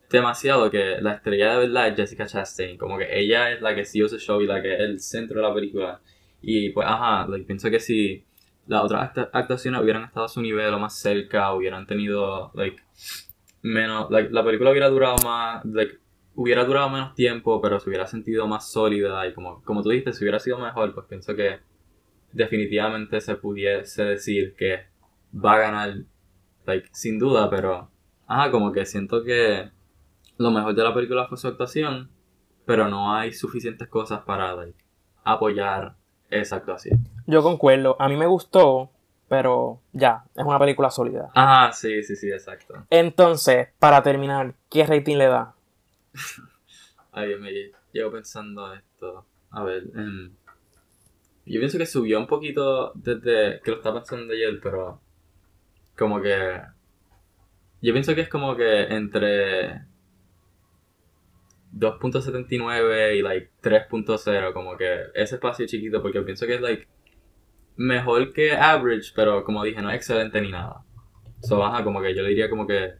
demasiado 0.10 0.70
que 0.70 0.98
la 1.02 1.14
estrella 1.14 1.54
de 1.54 1.68
verdad 1.68 1.88
es 1.90 1.96
Jessica 1.96 2.26
Chastain. 2.26 2.78
Como 2.78 2.98
que 2.98 3.08
ella 3.20 3.52
es 3.52 3.62
la 3.62 3.76
que 3.76 3.86
sigue 3.86 4.06
ese 4.06 4.20
show 4.20 4.42
y 4.42 4.48
la 4.48 4.62
que 4.62 4.74
es 4.74 4.80
el 4.80 5.00
centro 5.00 5.42
de 5.42 5.48
la 5.48 5.54
película. 5.54 6.02
Y 6.42 6.70
pues, 6.70 6.88
ajá, 6.88 7.28
pienso 7.48 7.70
que 7.70 7.80
si 7.80 8.26
las 8.68 8.84
otras 8.84 9.12
actuaciones 9.34 9.82
hubieran 9.82 10.04
estado 10.04 10.26
a 10.26 10.30
su 10.30 10.42
nivel 10.42 10.74
o 10.74 10.80
más 10.80 10.98
cerca, 11.00 11.54
hubieran 11.54 11.86
tenido, 11.86 12.52
like, 12.54 12.82
menos, 13.62 14.10
like, 14.12 14.30
la 14.32 14.44
película 14.44 14.72
hubiera 14.72 14.90
durado 14.90 15.16
más, 15.24 15.64
like, 15.66 15.98
hubiera 16.36 16.66
durado 16.66 16.90
menos 16.90 17.16
tiempo, 17.16 17.62
pero 17.62 17.80
se 17.80 17.90
hubiera 17.90 18.08
sentido 18.08 18.48
más 18.48 18.72
sólida 18.72 19.26
y 19.28 19.34
como, 19.34 19.64
como 19.64 19.82
tú 19.82 19.90
dijiste, 19.90 20.14
si 20.14 20.24
hubiera 20.24 20.40
sido 20.40 20.60
mejor, 20.60 20.94
pues 20.94 21.06
pienso 21.08 21.36
que 21.36 21.60
definitivamente 22.32 23.22
se 23.22 23.36
pudiese 23.36 24.04
decir 24.04 24.56
que 24.56 24.86
va 25.34 25.54
a 25.54 25.60
ganar, 25.60 25.96
like, 26.66 26.90
sin 26.92 27.20
duda, 27.20 27.50
pero, 27.50 27.90
ajá, 28.28 28.52
como 28.52 28.72
que 28.72 28.86
siento 28.86 29.24
que 29.24 29.70
lo 30.38 30.52
mejor 30.52 30.76
de 30.76 30.84
la 30.84 30.94
película 30.94 31.28
fue 31.28 31.38
su 31.38 31.48
actuación, 31.48 32.10
pero 32.66 32.88
no 32.88 33.14
hay 33.14 33.32
suficientes 33.32 33.88
cosas 33.88 34.22
para 34.22 34.56
apoyar 35.24 35.96
esa 36.30 36.58
actuación. 36.58 37.00
Yo 37.28 37.42
concuerdo, 37.42 37.96
a 38.00 38.10
mí 38.10 38.16
me 38.16 38.26
gustó, 38.26 38.92
pero 39.28 39.82
ya, 39.94 40.26
es 40.36 40.44
una 40.44 40.60
película 40.60 40.90
sólida. 40.90 41.32
Ajá, 41.34 41.72
sí, 41.72 42.04
sí, 42.04 42.16
sí, 42.16 42.30
exacto. 42.30 42.86
Entonces, 42.90 43.70
para 43.80 44.04
terminar, 44.04 44.56
¿qué 44.70 44.86
rating 44.86 45.18
le 45.18 45.28
da? 45.28 45.56
Ay, 47.12 47.36
me 47.40 47.52
llevo 47.94 48.12
pensando 48.12 48.74
esto. 48.74 49.26
A 49.52 49.64
ver, 49.64 49.84
em, 49.96 50.34
yo 51.46 51.60
pienso 51.60 51.78
que 51.78 51.86
subió 51.86 52.20
un 52.20 52.28
poquito 52.28 52.92
desde 52.96 53.62
que 53.62 53.72
lo 53.72 53.78
estaba 53.78 54.02
pensando 54.02 54.34
ayer, 54.34 54.60
pero 54.62 55.00
como 55.98 56.22
que... 56.22 56.62
Yo 57.82 57.94
pienso 57.94 58.16
que 58.16 58.22
es 58.22 58.30
como 58.30 58.56
que 58.56 58.84
entre 58.84 59.86
2.79 61.76 63.18
y 63.18 63.22
like 63.22 63.52
3.0, 63.62 64.54
como 64.54 64.78
que 64.78 65.04
ese 65.14 65.36
espacio 65.36 65.66
chiquito, 65.66 66.02
porque 66.02 66.22
pienso 66.22 66.46
que 66.46 66.56
es 66.56 66.62
like 66.62 66.88
mejor 67.76 68.32
que 68.34 68.54
average, 68.54 69.12
pero 69.16 69.44
como 69.44 69.64
dije, 69.64 69.82
no 69.82 69.90
es 69.90 69.98
excelente 69.98 70.40
ni 70.42 70.52
nada. 70.52 70.84
So, 71.42 71.58
baja, 71.60 71.84
como 71.84 72.02
que 72.02 72.16
yo 72.16 72.24
le 72.24 72.30
diría 72.30 72.50
como 72.50 72.66
que 72.66 72.94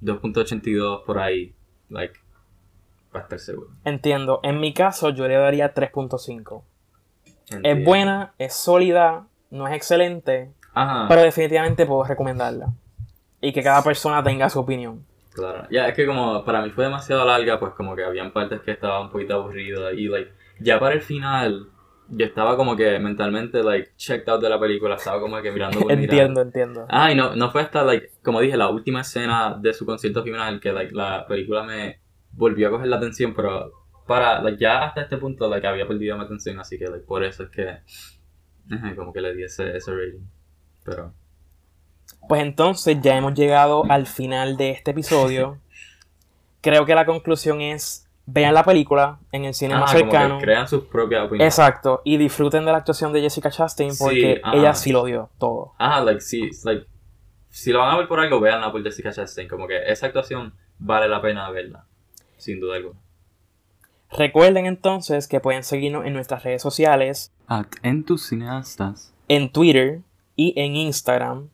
2.82 0.00 1.04
por 1.04 1.18
ahí, 1.18 1.54
like, 1.88 2.18
para 3.10 3.24
estar 3.24 3.38
seguro. 3.38 3.70
Entiendo. 3.84 4.40
En 4.42 4.60
mi 4.60 4.72
caso, 4.72 5.10
yo 5.10 5.26
le 5.26 5.34
daría 5.34 5.74
3.5. 5.74 6.62
Es 7.62 7.84
buena, 7.84 8.34
es 8.38 8.54
sólida, 8.54 9.26
no 9.50 9.66
es 9.66 9.74
excelente, 9.74 10.52
pero 11.08 11.22
definitivamente 11.22 11.86
puedo 11.86 12.04
recomendarla. 12.04 12.72
Y 13.40 13.52
que 13.52 13.62
cada 13.62 13.82
persona 13.82 14.22
tenga 14.22 14.48
su 14.50 14.60
opinión. 14.60 15.04
Claro. 15.38 15.66
Ya, 15.70 15.88
es 15.88 15.94
que 15.94 16.04
como 16.06 16.44
para 16.44 16.62
mí 16.62 16.70
fue 16.70 16.84
demasiado 16.84 17.24
larga, 17.24 17.60
pues 17.60 17.72
como 17.74 17.94
que 17.94 18.04
habían 18.04 18.32
partes 18.32 18.60
que 18.60 18.72
estaba 18.72 19.00
un 19.00 19.10
poquito 19.10 19.34
aburrido 19.34 19.92
y 19.92 20.08
like, 20.08 20.32
ya 20.60 20.78
para 20.80 20.94
el 20.94 21.00
final 21.00 21.68
yo 22.10 22.24
estaba 22.24 22.56
como 22.56 22.74
que 22.74 22.98
mentalmente 22.98 23.62
like 23.62 23.92
checked 23.96 24.28
out 24.28 24.40
de 24.42 24.48
la 24.48 24.58
película, 24.58 24.96
estaba 24.96 25.20
como 25.20 25.40
que 25.42 25.52
mirando 25.52 25.78
por 25.80 25.92
Entiendo, 25.92 26.28
mirar. 26.30 26.46
entiendo. 26.46 26.86
Ah, 26.88 27.12
y 27.12 27.14
no, 27.14 27.36
no 27.36 27.50
fue 27.50 27.62
hasta 27.62 27.84
like, 27.84 28.12
como 28.22 28.40
dije, 28.40 28.56
la 28.56 28.68
última 28.68 29.02
escena 29.02 29.56
de 29.60 29.72
su 29.74 29.86
concierto 29.86 30.22
final 30.24 30.58
que 30.60 30.72
like 30.72 30.94
la 30.94 31.26
película 31.26 31.62
me 31.62 32.00
volvió 32.32 32.68
a 32.68 32.70
coger 32.70 32.88
la 32.88 32.96
atención, 32.96 33.34
pero 33.34 33.72
para 34.06 34.40
like, 34.42 34.58
ya 34.58 34.84
hasta 34.86 35.02
este 35.02 35.18
punto 35.18 35.48
like 35.48 35.66
había 35.66 35.86
perdido 35.86 36.16
mi 36.16 36.24
atención, 36.24 36.58
así 36.58 36.78
que 36.78 36.86
like, 36.86 37.04
por 37.06 37.22
eso 37.22 37.44
es 37.44 37.50
que 37.50 37.76
como 38.96 39.12
que 39.12 39.20
le 39.20 39.34
di 39.34 39.44
ese, 39.44 39.76
ese 39.76 39.92
rating. 39.94 40.26
Pero 40.84 41.12
Pues 42.28 42.42
entonces 42.42 42.98
ya 43.00 43.16
hemos 43.16 43.34
llegado 43.34 43.84
al 43.88 44.06
final 44.06 44.56
de 44.56 44.70
este 44.70 44.90
episodio. 44.90 45.58
Creo 46.60 46.84
que 46.84 46.94
la 46.94 47.06
conclusión 47.06 47.60
es 47.60 48.04
vean 48.26 48.52
la 48.52 48.62
película 48.62 49.18
en 49.32 49.46
el 49.46 49.54
cine 49.54 49.72
ah, 49.74 49.80
más 49.80 49.92
como 49.92 50.04
cercano. 50.04 50.38
que 50.38 50.44
crean 50.44 50.68
sus 50.68 50.84
propias 50.84 51.24
opiniones. 51.26 51.54
Exacto, 51.54 52.02
y 52.04 52.18
disfruten 52.18 52.66
de 52.66 52.72
la 52.72 52.78
actuación 52.78 53.12
de 53.12 53.22
Jessica 53.22 53.50
Chastain 53.50 53.92
Sí, 53.94 54.04
porque 54.04 54.40
ajá. 54.42 54.56
ella 54.56 54.74
sí 54.74 54.92
lo 54.92 55.04
dio 55.04 55.30
todo. 55.38 55.72
Ah, 55.78 56.02
like, 56.02 56.20
sí, 56.20 56.50
like, 56.64 56.86
si 57.48 57.72
lo 57.72 57.78
van 57.78 57.94
a 57.94 57.96
ver 57.96 58.06
por 58.06 58.20
algo, 58.20 58.38
veanla 58.38 58.70
por 58.70 58.82
Jessica 58.82 59.12
Chastain. 59.12 59.48
Como 59.48 59.66
que 59.66 59.90
esa 59.90 60.06
actuación 60.06 60.52
vale 60.78 61.08
la 61.08 61.22
pena 61.22 61.48
verla. 61.50 61.86
Sin 62.36 62.60
duda 62.60 62.76
alguna. 62.76 62.98
Recuerden 64.10 64.66
entonces 64.66 65.26
que 65.28 65.40
pueden 65.40 65.62
seguirnos 65.62 66.04
en 66.06 66.12
nuestras 66.12 66.42
redes 66.42 66.62
sociales, 66.62 67.32
At 67.46 67.66
en 67.82 68.04
tus 68.04 68.26
cineastas. 68.28 69.14
en 69.28 69.50
Twitter 69.50 70.00
y 70.36 70.52
en 70.60 70.76
Instagram. 70.76 71.48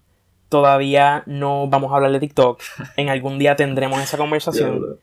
Todavía 0.54 1.24
no 1.26 1.66
vamos 1.66 1.90
a 1.90 1.96
hablar 1.96 2.12
de 2.12 2.20
TikTok. 2.20 2.62
En 2.96 3.08
algún 3.08 3.40
día 3.40 3.56
tendremos 3.56 4.00
esa 4.00 4.16
conversación. 4.16 4.98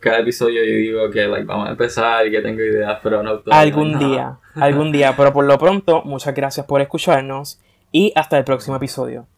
Cada 0.00 0.18
episodio 0.18 0.64
yo 0.64 0.72
digo 0.72 1.10
que 1.12 1.24
like, 1.28 1.44
vamos 1.44 1.68
a 1.68 1.70
empezar 1.70 2.26
y 2.26 2.32
que 2.32 2.40
tengo 2.40 2.60
ideas, 2.60 2.98
pero 3.00 3.22
no 3.22 3.40
Algún 3.48 3.92
no. 3.92 3.98
día, 4.00 4.38
algún 4.56 4.90
día. 4.90 5.14
Pero 5.16 5.32
por 5.32 5.44
lo 5.44 5.56
pronto, 5.56 6.02
muchas 6.04 6.34
gracias 6.34 6.66
por 6.66 6.80
escucharnos 6.80 7.60
y 7.92 8.12
hasta 8.16 8.38
el 8.38 8.42
próximo 8.42 8.74
episodio. 8.74 9.28